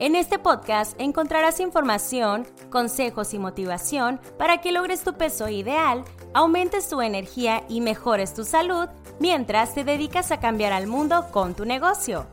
En 0.00 0.14
este 0.14 0.38
podcast 0.38 0.94
encontrarás 1.00 1.58
información, 1.58 2.46
consejos 2.70 3.34
y 3.34 3.38
motivación 3.40 4.20
para 4.38 4.58
que 4.58 4.70
logres 4.70 5.02
tu 5.02 5.14
peso 5.14 5.48
ideal, 5.48 6.04
aumentes 6.34 6.88
tu 6.88 7.00
energía 7.00 7.64
y 7.68 7.80
mejores 7.80 8.32
tu 8.32 8.44
salud 8.44 8.88
mientras 9.18 9.74
te 9.74 9.82
dedicas 9.82 10.30
a 10.30 10.38
cambiar 10.38 10.72
al 10.72 10.86
mundo 10.86 11.26
con 11.32 11.54
tu 11.54 11.64
negocio. 11.64 12.26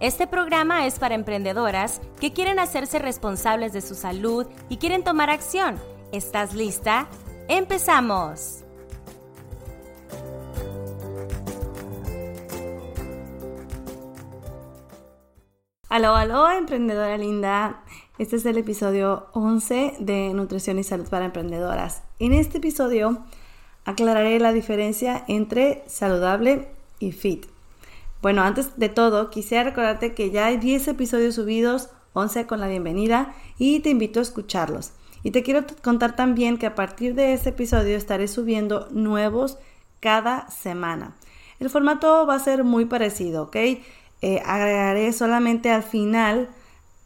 Este 0.00 0.26
programa 0.26 0.86
es 0.86 0.98
para 0.98 1.14
emprendedoras 1.14 2.00
que 2.18 2.32
quieren 2.32 2.58
hacerse 2.58 2.98
responsables 2.98 3.74
de 3.74 3.82
su 3.82 3.94
salud 3.94 4.46
y 4.70 4.78
quieren 4.78 5.04
tomar 5.04 5.28
acción. 5.28 5.78
¿Estás 6.12 6.54
lista? 6.54 7.08
¡Empezamos! 7.46 8.61
Aló, 15.92 16.16
aló, 16.16 16.50
emprendedora 16.50 17.18
linda. 17.18 17.82
Este 18.16 18.36
es 18.36 18.46
el 18.46 18.56
episodio 18.56 19.26
11 19.34 19.96
de 19.98 20.32
Nutrición 20.32 20.78
y 20.78 20.84
Salud 20.84 21.06
para 21.10 21.26
Emprendedoras. 21.26 22.02
En 22.18 22.32
este 22.32 22.56
episodio 22.56 23.22
aclararé 23.84 24.40
la 24.40 24.54
diferencia 24.54 25.22
entre 25.28 25.84
saludable 25.86 26.70
y 26.98 27.12
fit. 27.12 27.44
Bueno, 28.22 28.40
antes 28.40 28.78
de 28.78 28.88
todo, 28.88 29.28
quisiera 29.28 29.64
recordarte 29.64 30.14
que 30.14 30.30
ya 30.30 30.46
hay 30.46 30.56
10 30.56 30.88
episodios 30.88 31.34
subidos, 31.34 31.90
11 32.14 32.46
con 32.46 32.60
la 32.60 32.68
bienvenida, 32.68 33.34
y 33.58 33.80
te 33.80 33.90
invito 33.90 34.18
a 34.18 34.22
escucharlos. 34.22 34.92
Y 35.22 35.30
te 35.30 35.42
quiero 35.42 35.66
contar 35.82 36.16
también 36.16 36.56
que 36.56 36.64
a 36.64 36.74
partir 36.74 37.14
de 37.14 37.34
este 37.34 37.50
episodio 37.50 37.98
estaré 37.98 38.28
subiendo 38.28 38.88
nuevos 38.92 39.58
cada 40.00 40.48
semana. 40.48 41.16
El 41.60 41.68
formato 41.68 42.26
va 42.26 42.36
a 42.36 42.38
ser 42.38 42.64
muy 42.64 42.86
parecido, 42.86 43.42
¿ok? 43.42 43.56
Eh, 44.22 44.40
agregaré 44.46 45.12
solamente 45.12 45.70
al 45.70 45.82
final 45.82 46.48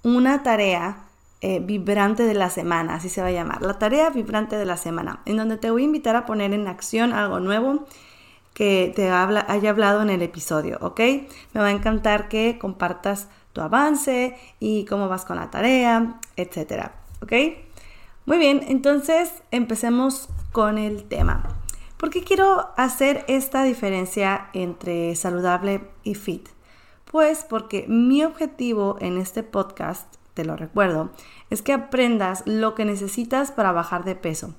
una 0.03 0.43
tarea 0.43 1.07
eh, 1.41 1.61
vibrante 1.61 2.25
de 2.25 2.35
la 2.35 2.51
semana, 2.51 2.95
así 2.95 3.09
se 3.09 3.21
va 3.21 3.29
a 3.29 3.33
llamar, 3.33 3.63
la 3.63 3.79
tarea 3.79 4.11
vibrante 4.11 4.57
de 4.57 4.65
la 4.65 4.77
semana, 4.77 5.21
en 5.27 5.37
donde 5.37 5.57
te 5.57 5.71
voy 5.71 5.83
a 5.83 5.85
invitar 5.87 6.15
a 6.17 6.27
poner 6.27 6.53
en 6.53 6.69
acción 6.69 7.13
algo 7.13 7.41
nuevo 7.41 7.87
que 8.55 8.93
te 8.97 9.11
haya 9.11 9.71
hablado 9.71 10.01
en 10.03 10.11
el 10.11 10.23
episodio, 10.23 10.79
¿ok? 10.81 11.01
Me 11.53 11.61
va 11.61 11.67
a 11.67 11.73
encantar 11.73 12.29
que 12.29 12.59
compartas 12.59 13.29
tu 13.53 13.61
avance 13.61 14.37
y 14.61 14.87
cómo 14.87 15.09
vas 15.09 15.25
con 15.25 15.37
la 15.37 15.51
tarea, 15.51 16.19
etcétera, 16.37 16.93
¿ok? 17.23 17.33
Muy 18.25 18.39
bien, 18.39 18.65
entonces 18.69 19.31
empecemos 19.51 20.29
con 20.53 20.79
el 20.79 21.05
tema. 21.05 21.43
¿Por 21.97 22.11
qué 22.11 22.25
quiero 22.25 22.71
hacer 22.77 23.25
esta 23.29 23.63
diferencia 23.63 24.49
entre 24.53 25.15
saludable 25.17 25.83
y 26.03 26.15
fit? 26.15 26.56
Pues 27.11 27.45
porque 27.49 27.87
mi 27.89 28.25
objetivo 28.25 28.97
en 29.01 29.19
este 29.19 29.43
podcast, 29.43 30.15
te 30.35 30.45
lo 30.45 30.57
recuerdo, 30.57 31.11
es 31.51 31.63
que 31.63 31.73
aprendas 31.73 32.43
lo 32.47 32.75
que 32.75 32.85
necesitas 32.85 33.53
para 33.53 33.73
bajar 33.73 34.05
de 34.05 34.17
peso 34.17 34.55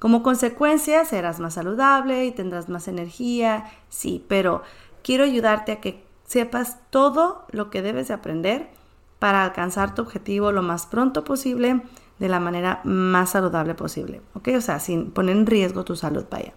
como 0.00 0.22
consecuencia, 0.22 1.04
serás 1.04 1.40
más 1.40 1.54
saludable 1.54 2.24
y 2.24 2.32
tendrás 2.32 2.70
más 2.70 2.88
energía, 2.88 3.70
sí, 3.90 4.24
pero 4.28 4.62
quiero 5.04 5.24
ayudarte 5.24 5.72
a 5.72 5.80
que 5.80 6.02
sepas 6.26 6.78
todo 6.88 7.44
lo 7.50 7.68
que 7.68 7.82
debes 7.82 8.10
aprender 8.10 8.70
para 9.18 9.44
alcanzar 9.44 9.94
tu 9.94 10.00
objetivo 10.00 10.52
lo 10.52 10.62
más 10.62 10.86
pronto 10.86 11.22
posible 11.22 11.82
de 12.18 12.28
la 12.30 12.40
manera 12.40 12.80
más 12.84 13.30
saludable 13.30 13.74
posible, 13.74 14.22
¿ok? 14.32 14.48
O 14.56 14.60
sea, 14.62 14.80
sin 14.80 15.10
poner 15.10 15.36
en 15.36 15.46
riesgo 15.46 15.84
tu 15.84 15.94
salud, 15.96 16.24
vaya. 16.30 16.54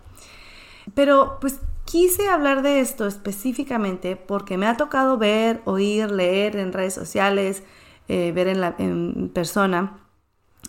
Pero 0.95 1.37
pues 1.41 1.59
quise 1.93 2.27
hablar 2.27 2.63
de 2.63 2.79
esto 2.79 3.05
específicamente 3.05 4.15
porque 4.15 4.57
me 4.57 4.65
ha 4.65 4.77
tocado 4.77 5.19
ver, 5.19 5.61
oír, 5.65 6.09
leer 6.09 6.55
en 6.55 6.73
redes 6.73 6.95
sociales, 6.95 7.61
eh, 8.07 8.31
ver 8.31 8.47
en, 8.47 8.63
en 8.79 9.29
persona 9.29 9.99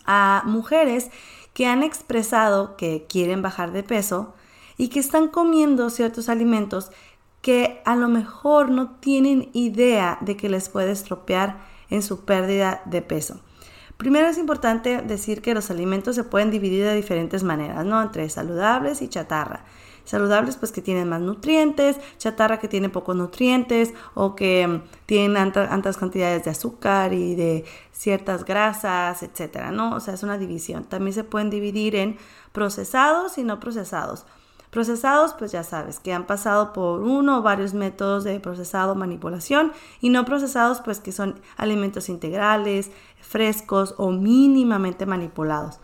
a 0.05 0.43
mujeres 0.45 1.11
que 1.55 1.65
han 1.65 1.83
expresado 1.83 2.77
que 2.77 3.07
quieren 3.09 3.41
bajar 3.41 3.73
de 3.73 3.83
peso 3.83 4.35
y 4.77 4.89
que 4.89 5.01
están 5.01 5.29
comiendo 5.29 5.89
ciertos 5.89 6.29
alimentos 6.29 6.91
que 7.41 7.81
a 7.87 7.97
lo 7.97 8.09
mejor 8.09 8.69
no 8.69 8.91
tienen 8.97 9.49
idea 9.55 10.19
de 10.21 10.37
que 10.37 10.51
les 10.51 10.69
puede 10.69 10.93
estropear 10.93 11.57
en 11.89 12.03
su 12.03 12.27
pérdida 12.27 12.83
de 12.85 13.01
peso. 13.01 13.41
Primero 13.97 14.29
es 14.29 14.37
importante 14.37 15.01
decir 15.01 15.41
que 15.41 15.55
los 15.55 15.71
alimentos 15.71 16.17
se 16.17 16.25
pueden 16.25 16.51
dividir 16.51 16.85
de 16.85 16.95
diferentes 16.95 17.45
maneras, 17.45 17.83
¿no? 17.87 18.03
Entre 18.03 18.29
saludables 18.29 19.01
y 19.01 19.09
chatarra. 19.09 19.65
Saludables 20.05 20.57
pues 20.57 20.71
que 20.71 20.83
tienen 20.83 21.09
más 21.09 21.21
nutrientes, 21.21 21.97
chatarra 22.19 22.59
que 22.59 22.69
tiene 22.69 22.91
pocos 22.91 23.17
nutrientes 23.17 23.95
o 24.15 24.37
que 24.37 24.67
mm, 24.67 24.83
tienen 25.07 25.37
altas 25.37 25.97
cantidades 25.97 26.45
de 26.45 26.51
azúcar 26.51 27.13
y 27.13 27.35
de 27.35 27.65
ciertas 27.93 28.45
grasas, 28.45 29.23
etcétera, 29.23 29.71
¿no? 29.71 29.97
O 29.97 30.01
sea, 30.01 30.15
es 30.15 30.23
una 30.23 30.37
división. 30.37 30.85
También 30.85 31.15
se 31.15 31.25
pueden 31.25 31.49
dividir 31.49 31.97
en 31.97 32.19
procesados 32.53 33.39
y 33.39 33.45
no 33.45 33.61
procesados. 33.61 34.27
Procesados, 34.71 35.35
pues 35.35 35.53
ya 35.53 35.63
sabes, 35.63 36.01
que 36.01 36.13
han 36.13 36.27
pasado 36.27 36.73
por 36.73 37.03
uno 37.03 37.39
o 37.39 37.43
varios 37.43 37.75
métodos 37.75 38.25
de 38.25 38.41
procesado, 38.41 38.97
manipulación, 38.97 39.73
y 40.01 40.09
no 40.09 40.25
procesados, 40.25 40.81
pues 40.81 40.99
que 40.99 41.13
son 41.13 41.41
alimentos 41.57 42.09
integrales, 42.09 42.91
frescos 43.21 43.95
o 43.99 44.11
mínimamente 44.11 45.07
manipulados. 45.07 45.79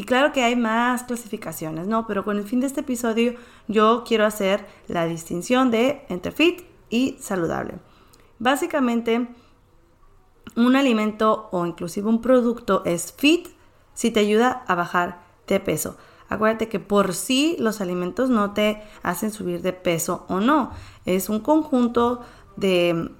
Y 0.00 0.04
claro 0.04 0.32
que 0.32 0.42
hay 0.42 0.56
más 0.56 1.02
clasificaciones, 1.02 1.86
¿no? 1.86 2.06
Pero 2.06 2.24
con 2.24 2.38
el 2.38 2.44
fin 2.44 2.60
de 2.60 2.66
este 2.66 2.80
episodio 2.80 3.34
yo 3.68 4.02
quiero 4.08 4.24
hacer 4.24 4.66
la 4.88 5.04
distinción 5.04 5.70
de 5.70 6.06
entre 6.08 6.32
fit 6.32 6.62
y 6.88 7.18
saludable. 7.20 7.74
Básicamente, 8.38 9.28
un 10.56 10.74
alimento 10.74 11.50
o 11.52 11.66
inclusive 11.66 12.08
un 12.08 12.22
producto 12.22 12.82
es 12.86 13.12
fit 13.12 13.48
si 13.92 14.10
te 14.10 14.20
ayuda 14.20 14.64
a 14.66 14.74
bajar 14.74 15.20
de 15.46 15.60
peso. 15.60 15.98
Acuérdate 16.30 16.70
que 16.70 16.80
por 16.80 17.12
sí 17.12 17.56
los 17.58 17.82
alimentos 17.82 18.30
no 18.30 18.54
te 18.54 18.82
hacen 19.02 19.30
subir 19.30 19.60
de 19.60 19.74
peso 19.74 20.24
o 20.30 20.40
no. 20.40 20.70
Es 21.04 21.28
un 21.28 21.40
conjunto 21.40 22.22
de, 22.56 23.10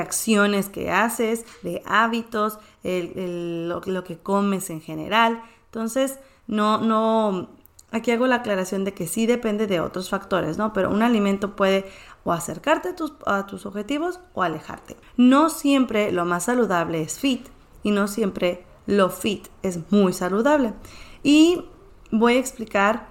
acciones 0.00 0.70
que 0.70 0.90
haces, 0.90 1.44
de 1.60 1.82
hábitos, 1.84 2.58
lo, 2.82 3.82
lo, 3.84 4.04
que 4.04 4.16
comes 4.16 4.70
en 4.70 4.80
general. 4.80 5.42
Entonces, 5.72 6.18
no, 6.46 6.82
no, 6.82 7.48
aquí 7.92 8.10
hago 8.10 8.26
la 8.26 8.36
aclaración 8.36 8.84
de 8.84 8.92
que 8.92 9.06
sí 9.06 9.24
depende 9.24 9.66
de 9.66 9.80
otros 9.80 10.10
factores, 10.10 10.58
¿no? 10.58 10.74
Pero 10.74 10.90
un 10.90 11.02
alimento 11.02 11.56
puede 11.56 11.86
o 12.24 12.32
acercarte 12.32 12.90
a 13.24 13.46
tus, 13.46 13.64
objetivos 13.64 14.20
o 14.34 14.42
alejarte. 14.42 14.98
No 15.16 15.48
siempre 15.48 16.12
lo 16.12 16.26
más 16.26 16.44
saludable 16.44 17.00
es 17.00 17.18
fit 17.18 17.48
y 17.82 17.90
no 17.90 18.06
siempre 18.06 18.66
lo 18.86 19.08
fit 19.08 19.48
es 19.62 19.90
muy 19.90 20.12
saludable. 20.12 20.74
Y 21.22 21.64
voy 22.10 22.34
a 22.34 22.38
explicar 22.38 23.08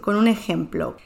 con 0.00 0.16
un 0.16 0.26
ejemplo. 0.26 0.96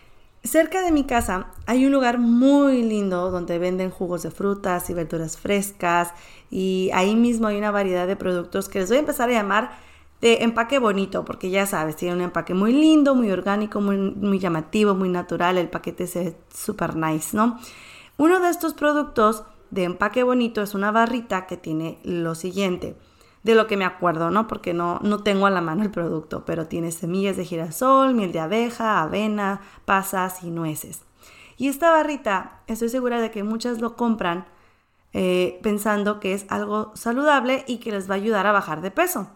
Cerca 0.44 0.82
de 0.82 0.92
mi 0.92 1.02
casa 1.02 1.48
hay 1.66 1.86
un 1.86 1.92
lugar 1.92 2.18
muy 2.18 2.84
lindo 2.84 3.32
donde 3.32 3.58
venden 3.58 3.90
jugos 3.90 4.22
de 4.22 4.30
frutas 4.30 4.90
y 4.90 4.94
verduras 4.94 5.36
frescas 5.36 6.12
y 6.52 6.90
ahí 6.94 7.16
mismo 7.16 7.48
hay 7.48 7.58
una 7.58 7.72
variedad 7.72 8.06
de 8.06 8.14
productos 8.14 8.68
que 8.68 8.78
les 8.78 8.88
voy 8.88 8.98
a 8.98 9.00
empezar 9.00 9.28
a 9.28 9.32
llamar 9.32 9.91
de 10.22 10.44
empaque 10.44 10.78
bonito 10.78 11.24
porque 11.24 11.50
ya 11.50 11.66
sabes, 11.66 11.96
tiene 11.96 12.14
un 12.14 12.20
empaque 12.22 12.54
muy 12.54 12.72
lindo, 12.72 13.14
muy 13.16 13.30
orgánico, 13.32 13.80
muy, 13.80 14.38
llamativo, 14.38 14.94
muy 14.94 15.08
natural, 15.08 15.58
el 15.58 15.68
paquete 15.68 16.06
se 16.06 16.24
ve 16.24 16.36
súper 16.54 16.96
nice, 16.96 17.36
¿no? 17.36 17.58
Uno 18.16 18.38
de 18.38 18.48
estos 18.48 18.72
productos 18.72 19.42
de 19.70 19.82
empaque 19.82 20.22
bonito 20.22 20.62
es 20.62 20.74
una 20.74 20.92
barrita 20.92 21.46
que 21.46 21.56
tiene 21.56 21.98
lo 22.04 22.36
siguiente 22.36 22.96
de 23.42 23.56
lo 23.56 23.66
que 23.66 23.76
me 23.76 23.84
acuerdo, 23.84 24.30
¿no? 24.30 24.46
Porque 24.46 24.72
no, 24.72 25.00
no 25.02 25.24
tengo 25.24 25.46
a 25.46 25.50
la 25.50 25.60
mano 25.60 25.82
el 25.82 25.90
producto, 25.90 26.44
pero 26.44 26.68
tiene 26.68 26.92
semillas 26.92 27.36
de 27.36 27.44
girasol, 27.44 28.14
miel 28.14 28.30
de 28.30 28.38
abeja, 28.38 29.02
avena, 29.02 29.60
pasas 29.84 30.44
y 30.44 30.50
nueces. 30.50 31.00
Y 31.56 31.66
esta 31.66 31.90
barrita, 31.90 32.60
estoy 32.68 32.90
segura 32.90 33.20
de 33.20 33.32
que 33.32 33.42
muchas 33.42 33.80
lo 33.80 33.96
compran 33.96 34.46
eh, 35.12 35.58
pensando 35.64 36.20
que 36.20 36.32
es 36.32 36.46
algo 36.48 36.92
saludable 36.94 37.64
y 37.66 37.78
que 37.78 37.90
les 37.90 38.08
va 38.08 38.14
a 38.14 38.18
ayudar 38.18 38.46
a 38.46 38.52
bajar 38.52 38.82
de 38.82 38.92
peso. 38.92 39.28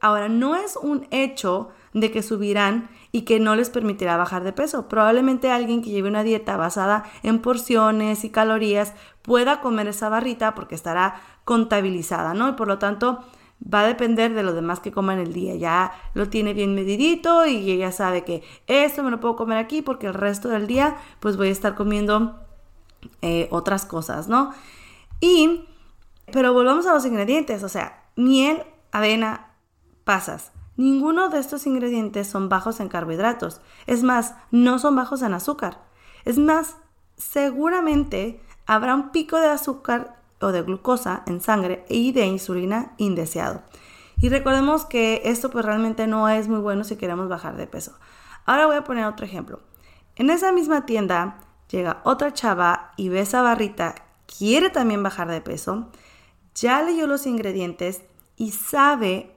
Ahora, 0.00 0.28
no 0.28 0.56
es 0.56 0.76
un 0.76 1.06
hecho 1.10 1.70
de 1.92 2.10
que 2.10 2.22
subirán 2.22 2.90
y 3.12 3.22
que 3.22 3.38
no 3.38 3.54
les 3.54 3.70
permitirá 3.70 4.16
bajar 4.16 4.42
de 4.42 4.52
peso. 4.52 4.88
Probablemente 4.88 5.50
alguien 5.50 5.82
que 5.82 5.90
lleve 5.90 6.08
una 6.08 6.24
dieta 6.24 6.56
basada 6.56 7.04
en 7.22 7.40
porciones 7.40 8.24
y 8.24 8.30
calorías 8.30 8.92
pueda 9.22 9.60
comer 9.60 9.86
esa 9.86 10.08
barrita 10.08 10.54
porque 10.54 10.74
estará 10.74 11.20
contabilizada, 11.44 12.34
¿no? 12.34 12.48
Y 12.48 12.52
por 12.52 12.68
lo 12.68 12.78
tanto 12.78 13.24
va 13.62 13.80
a 13.80 13.86
depender 13.86 14.34
de 14.34 14.42
lo 14.42 14.52
demás 14.52 14.80
que 14.80 14.92
coma 14.92 15.14
en 15.14 15.20
el 15.20 15.32
día. 15.32 15.54
Ya 15.54 15.92
lo 16.14 16.28
tiene 16.28 16.54
bien 16.54 16.74
medidito 16.74 17.46
y 17.46 17.70
ella 17.70 17.92
sabe 17.92 18.24
que 18.24 18.42
esto 18.66 19.02
me 19.02 19.10
lo 19.10 19.20
puedo 19.20 19.36
comer 19.36 19.58
aquí 19.58 19.80
porque 19.80 20.08
el 20.08 20.14
resto 20.14 20.48
del 20.48 20.66
día 20.66 20.96
pues 21.20 21.36
voy 21.36 21.48
a 21.48 21.52
estar 21.52 21.74
comiendo 21.74 22.40
eh, 23.22 23.48
otras 23.50 23.86
cosas, 23.86 24.28
¿no? 24.28 24.52
Y, 25.20 25.64
pero 26.32 26.52
volvamos 26.52 26.86
a 26.86 26.94
los 26.94 27.06
ingredientes, 27.06 27.62
o 27.62 27.68
sea, 27.68 28.02
miel, 28.16 28.62
avena, 28.92 29.53
pasas. 30.04 30.52
Ninguno 30.76 31.28
de 31.28 31.38
estos 31.38 31.66
ingredientes 31.66 32.26
son 32.26 32.48
bajos 32.48 32.80
en 32.80 32.88
carbohidratos. 32.88 33.60
Es 33.86 34.02
más, 34.02 34.34
no 34.50 34.78
son 34.78 34.96
bajos 34.96 35.22
en 35.22 35.34
azúcar. 35.34 35.80
Es 36.24 36.38
más, 36.38 36.76
seguramente 37.16 38.40
habrá 38.66 38.94
un 38.94 39.10
pico 39.10 39.38
de 39.38 39.48
azúcar 39.48 40.20
o 40.40 40.48
de 40.48 40.62
glucosa 40.62 41.22
en 41.26 41.40
sangre 41.40 41.84
y 41.88 42.12
de 42.12 42.26
insulina 42.26 42.92
indeseado. 42.98 43.62
Y 44.20 44.28
recordemos 44.28 44.84
que 44.84 45.22
esto 45.24 45.50
pues 45.50 45.64
realmente 45.64 46.06
no 46.06 46.28
es 46.28 46.48
muy 46.48 46.60
bueno 46.60 46.84
si 46.84 46.96
queremos 46.96 47.28
bajar 47.28 47.56
de 47.56 47.66
peso. 47.66 47.92
Ahora 48.46 48.66
voy 48.66 48.76
a 48.76 48.84
poner 48.84 49.06
otro 49.06 49.26
ejemplo. 49.26 49.60
En 50.16 50.30
esa 50.30 50.52
misma 50.52 50.86
tienda 50.86 51.40
llega 51.68 52.00
otra 52.04 52.32
chava 52.32 52.92
y 52.96 53.08
ve 53.08 53.20
esa 53.20 53.42
barrita, 53.42 53.94
quiere 54.38 54.70
también 54.70 55.02
bajar 55.02 55.28
de 55.28 55.40
peso, 55.40 55.90
ya 56.54 56.82
leyó 56.82 57.06
los 57.06 57.26
ingredientes 57.26 58.02
y 58.36 58.52
sabe 58.52 59.33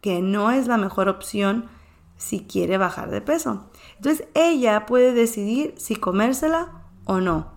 que 0.00 0.22
no 0.22 0.50
es 0.50 0.66
la 0.66 0.76
mejor 0.76 1.08
opción 1.08 1.68
si 2.16 2.40
quiere 2.40 2.78
bajar 2.78 3.10
de 3.10 3.20
peso. 3.20 3.70
Entonces 3.96 4.26
ella 4.34 4.86
puede 4.86 5.12
decidir 5.12 5.74
si 5.76 5.96
comérsela 5.96 6.84
o 7.04 7.20
no. 7.20 7.52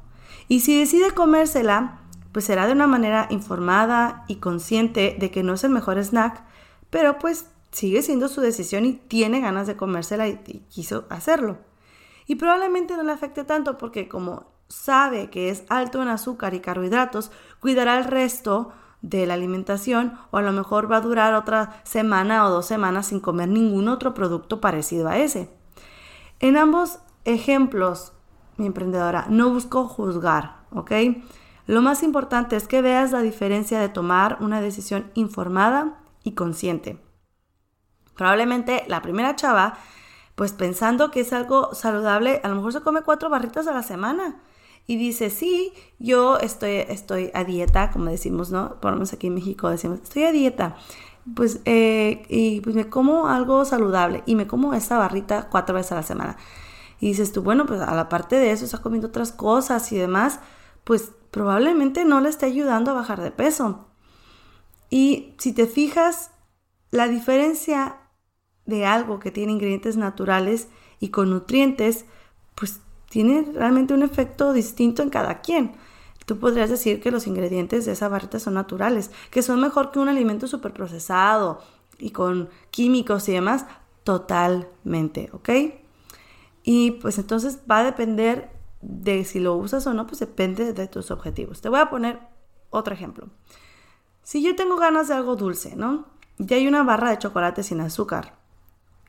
Y 0.47 0.61
si 0.61 0.77
decide 0.77 1.11
comérsela, 1.11 1.99
pues 2.31 2.45
será 2.45 2.67
de 2.67 2.73
una 2.73 2.87
manera 2.87 3.27
informada 3.29 4.25
y 4.27 4.35
consciente 4.35 5.15
de 5.19 5.31
que 5.31 5.43
no 5.43 5.53
es 5.53 5.63
el 5.63 5.71
mejor 5.71 5.97
snack, 6.03 6.43
pero 6.89 7.19
pues 7.19 7.47
sigue 7.71 8.01
siendo 8.01 8.27
su 8.27 8.41
decisión 8.41 8.85
y 8.85 8.93
tiene 8.93 9.41
ganas 9.41 9.67
de 9.67 9.75
comérsela 9.75 10.27
y, 10.27 10.37
quiso 10.69 11.05
hacerlo. 11.09 11.57
Y 12.25 12.35
probablemente 12.35 12.95
no 12.95 13.03
le 13.03 13.11
afecte 13.11 13.43
tanto 13.43 13.77
porque 13.77 14.07
como 14.07 14.51
sabe 14.67 15.29
que 15.29 15.49
es 15.49 15.63
alto 15.69 16.01
en 16.01 16.09
azúcar 16.09 16.53
y 16.53 16.59
carbohidratos, 16.59 17.31
cuidará 17.59 17.97
el 17.97 18.05
resto 18.05 18.71
de 19.01 19.25
la 19.25 19.35
alimentación 19.35 20.17
o 20.31 20.37
a 20.37 20.41
lo 20.41 20.51
mejor 20.51 20.91
va 20.91 20.97
a 20.97 21.01
durar 21.01 21.33
otra 21.33 21.81
semana 21.83 22.45
o 22.45 22.49
dos 22.49 22.65
semanas 22.65 23.07
sin 23.07 23.19
comer 23.19 23.47
ningún 23.47 23.87
otro 23.87 24.13
producto 24.13 24.59
parecido 24.59 25.07
a 25.07 25.17
ese. 25.17 25.49
En 26.39 26.57
ambos 26.57 26.99
ejemplos, 27.25 28.13
mi 28.57 28.65
emprendedora, 28.65 29.25
no 29.29 29.49
busco 29.49 29.87
juzgar, 29.87 30.57
¿ok? 30.71 30.91
Lo 31.65 31.81
más 31.81 32.03
importante 32.03 32.55
es 32.55 32.67
que 32.67 32.81
veas 32.81 33.11
la 33.11 33.21
diferencia 33.21 33.79
de 33.79 33.89
tomar 33.89 34.37
una 34.41 34.59
decisión 34.59 35.11
informada 35.13 35.99
y 36.23 36.33
consciente. 36.33 36.99
Probablemente 38.15 38.83
la 38.87 39.01
primera 39.01 39.35
chava, 39.35 39.77
pues 40.35 40.51
pensando 40.51 41.11
que 41.11 41.21
es 41.21 41.31
algo 41.31 41.73
saludable, 41.73 42.41
a 42.43 42.49
lo 42.49 42.55
mejor 42.55 42.73
se 42.73 42.81
come 42.81 43.01
cuatro 43.01 43.29
barritas 43.29 43.67
a 43.67 43.73
la 43.73 43.83
semana 43.83 44.41
y 44.89 44.97
dice, 44.97 45.29
sí, 45.29 45.71
yo 45.99 46.39
estoy, 46.39 46.77
estoy 46.77 47.29
a 47.35 47.43
dieta, 47.43 47.91
como 47.91 48.05
decimos, 48.05 48.49
¿no? 48.49 48.81
Por 48.81 48.89
lo 48.89 48.97
menos 48.97 49.13
aquí 49.13 49.27
en 49.27 49.35
México 49.35 49.69
decimos, 49.69 49.99
estoy 50.01 50.23
a 50.23 50.31
dieta. 50.31 50.77
Pues, 51.35 51.61
eh, 51.65 52.25
y 52.27 52.59
pues 52.61 52.75
me 52.75 52.89
como 52.89 53.27
algo 53.27 53.65
saludable 53.65 54.23
y 54.25 54.33
me 54.33 54.47
como 54.47 54.73
esta 54.73 54.97
barrita 54.97 55.47
cuatro 55.51 55.75
veces 55.75 55.91
a 55.91 55.95
la 55.97 56.01
semana. 56.01 56.37
Y 56.99 57.09
dices 57.09 57.31
tú, 57.31 57.43
bueno, 57.43 57.67
pues 57.67 57.81
a 57.81 57.93
la 57.93 58.09
parte 58.09 58.37
de 58.37 58.49
eso 58.49 58.65
está 58.65 58.79
comiendo 58.79 59.09
otras 59.09 59.31
cosas 59.31 59.91
y 59.91 59.97
demás, 59.99 60.39
pues 60.85 61.11
probablemente 61.29 62.03
no 62.03 62.19
le 62.19 62.29
esté 62.29 62.47
ayudando 62.47 62.89
a 62.89 62.95
bajar 62.95 63.21
de 63.21 63.29
peso. 63.29 63.89
Y 64.89 65.35
si 65.37 65.53
te 65.53 65.67
fijas, 65.67 66.31
la 66.89 67.07
diferencia 67.07 67.97
de 68.65 68.87
algo 68.87 69.19
que 69.19 69.29
tiene 69.29 69.51
ingredientes 69.51 69.97
naturales 69.97 70.67
y 70.99 71.09
con 71.09 71.29
nutrientes, 71.29 72.05
pues 72.55 72.81
tiene 73.09 73.45
realmente 73.53 73.93
un 73.93 74.03
efecto 74.03 74.53
distinto 74.53 75.01
en 75.01 75.09
cada 75.09 75.41
quien. 75.41 75.73
Tú 76.25 76.37
podrías 76.37 76.69
decir 76.69 77.01
que 77.01 77.11
los 77.11 77.25
ingredientes 77.25 77.85
de 77.85 77.93
esa 77.93 78.07
barrita 78.07 78.39
son 78.39 78.53
naturales, 78.53 79.09
que 79.31 79.41
son 79.41 79.59
mejor 79.59 79.91
que 79.91 79.99
un 79.99 80.09
alimento 80.09 80.47
súper 80.47 80.73
procesado 80.73 81.59
y 81.97 82.11
con 82.11 82.49
químicos 82.69 83.27
y 83.29 83.33
demás, 83.33 83.65
totalmente, 84.03 85.29
¿ok? 85.33 85.49
Y 86.63 86.91
pues 86.91 87.17
entonces 87.17 87.59
va 87.69 87.79
a 87.79 87.83
depender 87.83 88.51
de 88.81 89.25
si 89.25 89.39
lo 89.39 89.55
usas 89.55 89.85
o 89.87 89.93
no, 89.93 90.05
pues 90.07 90.19
depende 90.19 90.73
de 90.73 90.87
tus 90.87 91.11
objetivos. 91.11 91.61
Te 91.61 91.69
voy 91.69 91.79
a 91.79 91.89
poner 91.89 92.19
otro 92.69 92.93
ejemplo. 92.93 93.29
Si 94.23 94.43
yo 94.43 94.55
tengo 94.55 94.77
ganas 94.77 95.07
de 95.07 95.15
algo 95.15 95.35
dulce, 95.35 95.75
¿no? 95.75 96.05
Ya 96.37 96.57
hay 96.57 96.67
una 96.67 96.83
barra 96.83 97.09
de 97.09 97.17
chocolate 97.17 97.63
sin 97.63 97.81
azúcar 97.81 98.37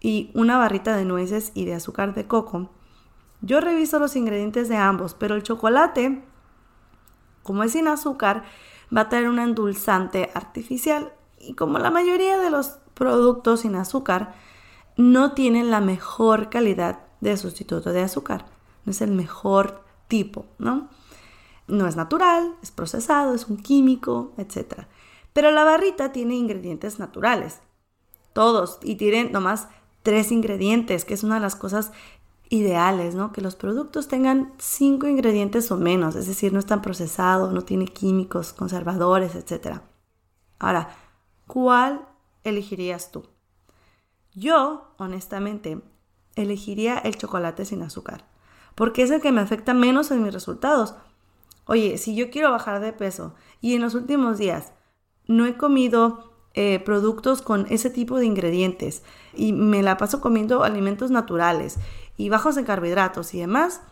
y 0.01 0.31
una 0.35 0.57
barrita 0.57 0.97
de 0.97 1.05
nueces 1.05 1.53
y 1.55 1.67
de 1.67 1.75
azúcar 1.75 2.15
de 2.15 2.27
coco. 2.27 2.71
Yo 3.43 3.61
reviso 3.61 3.99
los 3.99 4.17
ingredientes 4.17 4.69
de 4.69 4.77
ambos, 4.77 5.15
pero 5.15 5.35
el 5.35 5.43
chocolate, 5.43 6.23
como 7.43 7.63
es 7.63 7.73
sin 7.73 7.89
azúcar, 7.89 8.45
va 8.95 9.03
a 9.03 9.09
tener 9.09 9.29
un 9.29 9.39
endulzante 9.39 10.31
artificial. 10.35 11.13
Y 11.39 11.55
como 11.55 11.79
la 11.79 11.91
mayoría 11.91 12.39
de 12.39 12.51
los 12.51 12.79
productos 12.95 13.61
sin 13.61 13.77
azúcar, 13.77 14.35
no 14.97 15.33
tienen 15.33 15.71
la 15.71 15.81
mejor 15.81 16.51
calidad 16.51 17.01
de 17.21 17.37
sustituto 17.37 17.93
de 17.93 18.03
azúcar. 18.03 18.47
No 18.85 18.91
es 18.91 19.01
el 19.01 19.11
mejor 19.11 19.85
tipo, 20.09 20.47
¿no? 20.59 20.89
No 21.67 21.87
es 21.87 21.97
natural, 21.97 22.55
es 22.63 22.71
procesado, 22.71 23.35
es 23.35 23.47
un 23.47 23.57
químico, 23.57 24.33
etc. 24.37 24.87
Pero 25.33 25.51
la 25.51 25.65
barrita 25.65 26.13
tiene 26.13 26.35
ingredientes 26.35 26.99
naturales. 26.99 27.61
Todos. 28.33 28.79
Y 28.83 28.97
tienen 28.97 29.33
nomás 29.33 29.69
tres 30.03 30.33
ingredientes, 30.33 31.05
que 31.05 31.15
es 31.15 31.23
una 31.23 31.37
de 31.37 31.43
las 31.43 31.57
cosas 31.57 31.93
ideales, 32.51 33.15
¿no? 33.15 33.33
Que 33.33 33.41
los 33.41 33.55
productos 33.55 34.09
tengan 34.09 34.53
cinco 34.59 35.07
ingredientes 35.07 35.71
o 35.71 35.77
menos, 35.77 36.17
es 36.17 36.27
decir, 36.27 36.53
no 36.53 36.59
están 36.59 36.83
procesados, 36.83 37.53
no 37.53 37.63
tiene 37.63 37.87
químicos, 37.87 38.53
conservadores, 38.53 39.37
etc. 39.37 39.79
Ahora, 40.59 40.89
¿cuál 41.47 42.07
elegirías 42.43 43.13
tú? 43.13 43.25
Yo, 44.35 44.93
honestamente, 44.99 45.81
elegiría 46.35 46.99
el 46.99 47.17
chocolate 47.17 47.65
sin 47.65 47.83
azúcar, 47.83 48.27
porque 48.75 49.03
es 49.03 49.13
el 49.13 49.21
que 49.21 49.33
me 49.33 49.41
afecta 49.41 49.73
menos 49.73 50.11
en 50.11 50.23
mis 50.23 50.35
resultados. 50.35 50.97
Oye, 51.67 51.99
si 51.99 52.17
yo 52.17 52.31
quiero 52.31 52.51
bajar 52.51 52.81
de 52.81 52.93
peso 52.93 53.35
y 53.61 53.77
en 53.77 53.83
los 53.83 53.95
últimos 53.95 54.39
días 54.39 54.73
no 55.29 55.47
he 55.47 55.57
comido 55.57 56.31
eh, 56.55 56.81
productos 56.81 57.43
con 57.43 57.67
ese 57.71 57.91
tipo 57.91 58.19
de 58.19 58.27
ingredientes 58.27 59.05
y 59.35 59.53
me 59.53 59.85
la 59.85 59.97
paso 59.97 60.21
comiendo 60.21 60.65
alimentos 60.65 61.13
naturales 61.13 61.79
y 62.17 62.29
bajos 62.29 62.57
en 62.57 62.65
carbohidratos 62.65 63.35
y 63.35 63.41
demás, 63.41 63.83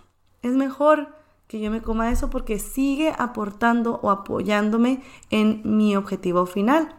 es 0.43 0.53
mejor 0.53 1.15
que 1.49 1.61
yo 1.61 1.71
me 1.71 1.83
coma 1.83 2.11
eso 2.11 2.31
porque 2.31 2.59
sigue 2.59 3.15
aportando 3.19 3.99
o 4.03 4.11
apoyándome 4.11 5.03
en 5.31 5.63
mi 5.65 5.97
objetivo 5.97 6.47
final. 6.47 6.95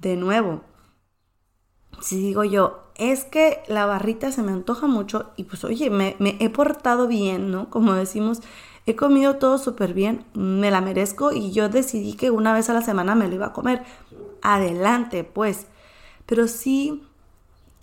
De 0.00 0.16
nuevo, 0.16 0.62
si 2.00 2.18
digo 2.20 2.42
yo, 2.42 2.82
es 2.96 3.24
que 3.24 3.62
la 3.68 3.86
barrita 3.86 4.32
se 4.32 4.42
me 4.42 4.52
antoja 4.52 4.86
mucho 4.86 5.30
y 5.36 5.44
pues 5.44 5.64
oye, 5.64 5.90
me, 5.90 6.16
he 6.18 6.50
portado 6.50 7.06
bien, 7.06 7.50
¿no? 7.50 7.70
Como 7.70 7.92
decimos, 7.94 8.40
he 8.86 8.96
comido 8.96 9.36
todo 9.36 9.58
súper 9.58 9.94
bien, 9.94 10.24
me 10.34 10.70
la 10.70 10.80
merezco 10.80 11.32
y 11.32 11.52
yo 11.52 11.68
decidí 11.68 12.14
que 12.14 12.30
una 12.30 12.52
vez 12.52 12.68
a 12.68 12.74
la 12.74 12.82
semana 12.82 13.14
me 13.14 13.28
lo 13.28 13.36
iba 13.36 13.46
a 13.46 13.52
comer. 13.52 13.84
Adelante, 14.42 15.22
pues. 15.22 15.68
Pero 16.26 16.48
sí 16.48 17.04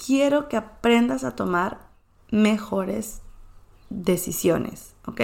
quiero 0.05 0.49
que 0.49 0.57
aprendas 0.57 1.23
a 1.23 1.35
tomar 1.35 1.88
mejores 2.31 3.21
decisiones, 3.89 4.95
¿ok? 5.05 5.21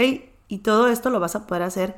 Y 0.48 0.60
todo 0.60 0.88
esto 0.88 1.10
lo 1.10 1.20
vas 1.20 1.36
a 1.36 1.48
poder 1.48 1.64
hacer 1.64 1.96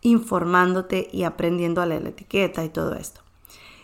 informándote 0.00 1.08
y 1.12 1.24
aprendiendo 1.24 1.80
a 1.80 1.86
leer 1.86 2.02
la 2.02 2.10
etiqueta 2.10 2.64
y 2.64 2.68
todo 2.68 2.94
esto. 2.94 3.22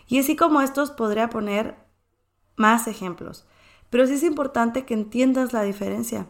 Y 0.07 0.19
así 0.19 0.35
como 0.35 0.61
estos 0.61 0.91
podría 0.91 1.29
poner 1.29 1.75
más 2.55 2.87
ejemplos, 2.87 3.45
pero 3.89 4.05
sí 4.07 4.13
es 4.13 4.23
importante 4.23 4.85
que 4.85 4.93
entiendas 4.93 5.53
la 5.53 5.63
diferencia. 5.63 6.27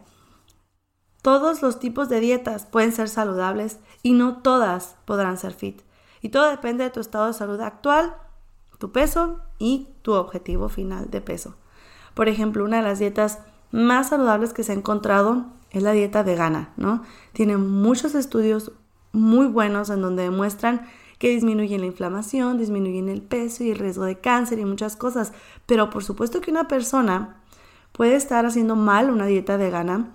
Todos 1.20 1.62
los 1.62 1.78
tipos 1.78 2.08
de 2.08 2.20
dietas 2.20 2.66
pueden 2.66 2.92
ser 2.92 3.08
saludables 3.08 3.78
y 4.02 4.12
no 4.12 4.38
todas 4.38 4.96
podrán 5.04 5.38
ser 5.38 5.52
fit. 5.52 5.82
Y 6.20 6.30
todo 6.30 6.50
depende 6.50 6.84
de 6.84 6.90
tu 6.90 7.00
estado 7.00 7.26
de 7.26 7.32
salud 7.32 7.60
actual, 7.60 8.16
tu 8.78 8.90
peso 8.90 9.40
y 9.58 9.88
tu 10.02 10.14
objetivo 10.14 10.68
final 10.68 11.10
de 11.10 11.20
peso. 11.20 11.54
Por 12.14 12.28
ejemplo, 12.28 12.64
una 12.64 12.78
de 12.78 12.82
las 12.82 12.98
dietas 12.98 13.38
más 13.72 14.10
saludables 14.10 14.52
que 14.52 14.62
se 14.62 14.72
ha 14.72 14.76
encontrado 14.76 15.46
es 15.70 15.82
la 15.82 15.92
dieta 15.92 16.22
vegana, 16.22 16.72
¿no? 16.76 17.02
Tiene 17.32 17.56
muchos 17.56 18.14
estudios 18.14 18.72
muy 19.12 19.46
buenos 19.46 19.90
en 19.90 20.02
donde 20.02 20.24
demuestran 20.24 20.86
que 21.18 21.30
disminuyen 21.30 21.80
la 21.80 21.86
inflamación, 21.86 22.58
disminuyen 22.58 23.08
el 23.08 23.22
peso 23.22 23.64
y 23.64 23.70
el 23.70 23.78
riesgo 23.78 24.04
de 24.04 24.18
cáncer 24.18 24.58
y 24.58 24.64
muchas 24.64 24.96
cosas. 24.96 25.32
Pero 25.66 25.88
por 25.88 26.04
supuesto 26.04 26.40
que 26.40 26.50
una 26.50 26.68
persona 26.68 27.40
puede 27.92 28.16
estar 28.16 28.44
haciendo 28.44 28.76
mal 28.76 29.10
una 29.10 29.26
dieta 29.26 29.56
vegana 29.56 30.10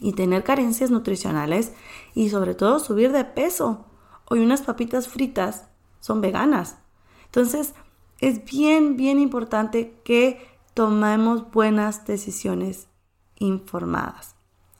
y 0.00 0.12
tener 0.12 0.44
carencias 0.44 0.90
nutricionales 0.90 1.72
y 2.14 2.30
sobre 2.30 2.54
todo 2.54 2.78
subir 2.78 3.12
de 3.12 3.24
peso. 3.24 3.86
Hoy 4.28 4.40
unas 4.40 4.62
papitas 4.62 5.08
fritas 5.08 5.66
son 6.00 6.20
veganas. 6.20 6.78
Entonces, 7.26 7.74
es 8.20 8.44
bien, 8.44 8.96
bien 8.96 9.18
importante 9.18 9.94
que 10.04 10.46
tomemos 10.80 11.50
buenas 11.50 12.06
decisiones 12.06 12.88
informadas. 13.36 14.34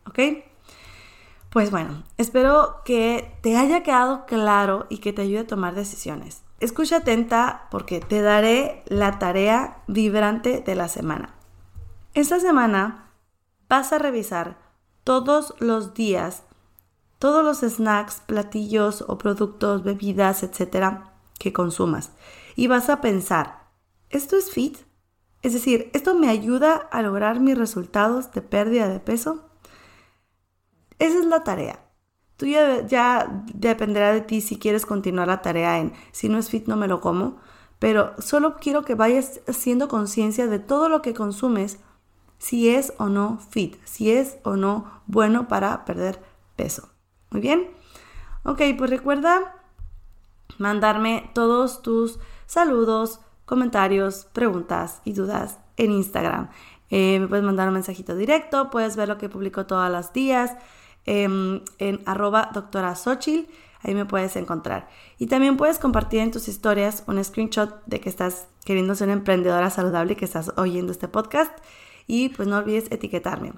¿Ok? 0.06 0.18
Pues 1.50 1.70
bueno, 1.70 2.04
espero 2.16 2.80
que 2.86 3.36
te 3.42 3.58
haya 3.58 3.82
quedado 3.82 4.24
claro 4.24 4.86
y 4.88 4.96
que 4.96 5.12
te 5.12 5.20
ayude 5.20 5.40
a 5.40 5.46
tomar 5.46 5.74
decisiones. 5.74 6.40
Escucha 6.58 6.96
atenta 6.96 7.68
porque 7.70 8.00
te 8.00 8.22
daré 8.22 8.82
la 8.86 9.18
tarea 9.18 9.82
vibrante 9.88 10.62
de 10.64 10.74
la 10.74 10.88
semana. 10.88 11.34
Esta 12.14 12.40
semana 12.40 13.10
vas 13.68 13.92
a 13.92 13.98
revisar 13.98 14.56
todos 15.04 15.54
los 15.58 15.92
días 15.92 16.44
todos 17.18 17.44
los 17.44 17.58
snacks, 17.58 18.22
platillos 18.24 19.04
o 19.06 19.18
productos, 19.18 19.82
bebidas, 19.82 20.42
etcétera, 20.42 21.12
que 21.38 21.52
consumas. 21.52 22.12
Y 22.56 22.66
vas 22.66 22.88
a 22.88 23.02
pensar, 23.02 23.66
¿esto 24.08 24.38
es 24.38 24.50
fit? 24.50 24.78
Es 25.42 25.54
decir, 25.54 25.90
¿esto 25.94 26.14
me 26.14 26.28
ayuda 26.28 26.74
a 26.76 27.02
lograr 27.02 27.40
mis 27.40 27.56
resultados 27.56 28.32
de 28.32 28.42
pérdida 28.42 28.88
de 28.88 29.00
peso? 29.00 29.48
Esa 30.98 31.18
es 31.18 31.24
la 31.24 31.44
tarea. 31.44 31.80
Tú 32.36 32.46
ya, 32.46 33.44
dependerá 33.52 34.12
de 34.12 34.22
ti 34.22 34.40
si 34.40 34.58
quieres 34.58 34.86
continuar 34.86 35.28
la 35.28 35.42
tarea 35.42 35.78
en 35.78 35.92
si 36.10 36.28
no 36.28 36.38
es 36.38 36.48
fit 36.48 36.66
no 36.68 36.76
me 36.76 36.88
lo 36.88 37.00
como, 37.00 37.36
pero 37.78 38.14
solo 38.18 38.56
quiero 38.56 38.82
que 38.82 38.94
vayas 38.94 39.40
haciendo 39.46 39.88
conciencia 39.88 40.46
de 40.46 40.58
todo 40.58 40.88
lo 40.88 41.02
que 41.02 41.12
consumes, 41.12 41.80
si 42.38 42.70
es 42.70 42.94
o 42.98 43.10
no 43.10 43.38
fit, 43.50 43.76
si 43.84 44.10
es 44.10 44.38
o 44.42 44.56
no 44.56 45.02
bueno 45.06 45.48
para 45.48 45.84
perder 45.84 46.22
peso. 46.56 46.88
Muy 47.30 47.42
bien. 47.42 47.70
Ok, 48.44 48.62
pues 48.78 48.88
recuerda 48.88 49.56
mandarme 50.56 51.30
todos 51.34 51.82
tus 51.82 52.18
saludos, 52.46 53.20
comentarios, 53.50 54.28
preguntas 54.32 55.02
y 55.04 55.12
dudas 55.12 55.58
en 55.76 55.90
Instagram. 55.90 56.48
Eh, 56.88 57.18
me 57.18 57.26
puedes 57.26 57.44
mandar 57.44 57.66
un 57.68 57.74
mensajito 57.74 58.14
directo, 58.14 58.70
puedes 58.70 58.96
ver 58.96 59.08
lo 59.08 59.18
que 59.18 59.28
publico 59.28 59.66
todos 59.66 59.90
los 59.90 60.12
días 60.12 60.56
em, 61.04 61.60
en 61.78 62.00
arroba 62.06 62.50
doctora 62.54 62.94
Xochitl, 62.94 63.50
ahí 63.82 63.94
me 63.94 64.06
puedes 64.06 64.36
encontrar. 64.36 64.88
Y 65.18 65.26
también 65.26 65.56
puedes 65.56 65.80
compartir 65.80 66.20
en 66.20 66.30
tus 66.30 66.46
historias 66.46 67.02
un 67.08 67.22
screenshot 67.22 67.84
de 67.86 68.00
que 68.00 68.08
estás 68.08 68.46
queriendo 68.64 68.94
ser 68.94 69.08
una 69.08 69.14
emprendedora 69.14 69.68
saludable 69.68 70.12
y 70.12 70.16
que 70.16 70.24
estás 70.24 70.52
oyendo 70.56 70.92
este 70.92 71.08
podcast. 71.08 71.52
Y 72.06 72.28
pues 72.28 72.46
no 72.46 72.58
olvides 72.58 72.90
etiquetarme. 72.90 73.52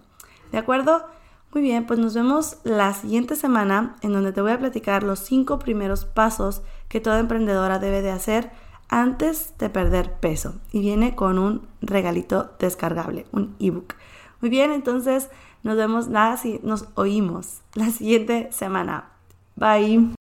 ¿De 0.53 0.59
acuerdo? 0.59 1.07
Muy 1.53 1.61
bien, 1.61 1.85
pues 1.85 1.99
nos 1.99 2.15
vemos 2.15 2.57
la 2.65 2.95
siguiente 2.95 3.37
semana 3.37 3.97
en 4.01 4.15
donde 4.15 4.33
te 4.33 4.41
voy 4.41 4.53
a 4.53 4.59
platicar 4.59 5.03
los 5.03 5.19
cinco 5.19 5.59
primeros 5.59 6.07
pasos 6.07 6.63
que 6.89 7.01
toda 7.01 7.19
emprendedora 7.19 7.79
debe 7.79 8.01
de 8.01 8.11
hacer 8.11 8.51
antes 8.93 9.55
de 9.59 9.71
perder 9.71 10.13
peso. 10.13 10.55
Y 10.71 10.81
viene 10.81 11.17
con 11.17 11.39
un 11.39 11.67
regalito 11.81 12.53
descargable, 12.59 13.27
un 13.33 13.57
ebook. 13.59 13.95
Muy 14.41 14.51
bien, 14.51 14.71
entonces 14.71 15.29
nos 15.63 15.77
vemos 15.77 16.09
nada 16.09 16.37
si 16.37 16.61
nos 16.63 16.87
oímos 16.95 17.63
la 17.75 17.87
siguiente 17.87 18.53
semana. 18.53 19.09
Bye. 19.57 20.15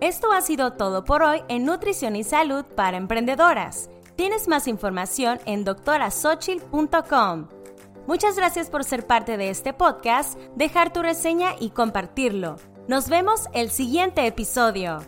Esto 0.00 0.32
ha 0.32 0.42
sido 0.42 0.72
todo 0.72 1.04
por 1.04 1.22
hoy 1.22 1.42
en 1.48 1.64
Nutrición 1.64 2.16
y 2.16 2.24
Salud 2.24 2.64
para 2.76 2.96
Emprendedoras. 2.96 3.88
Tienes 4.16 4.48
más 4.48 4.68
información 4.68 5.38
en 5.46 5.64
doctorasochil.com. 5.64 7.53
Muchas 8.06 8.36
gracias 8.36 8.68
por 8.68 8.84
ser 8.84 9.06
parte 9.06 9.38
de 9.38 9.48
este 9.48 9.72
podcast, 9.72 10.38
dejar 10.56 10.92
tu 10.92 11.00
reseña 11.00 11.54
y 11.58 11.70
compartirlo. 11.70 12.56
Nos 12.86 13.08
vemos 13.08 13.48
el 13.54 13.70
siguiente 13.70 14.26
episodio. 14.26 14.98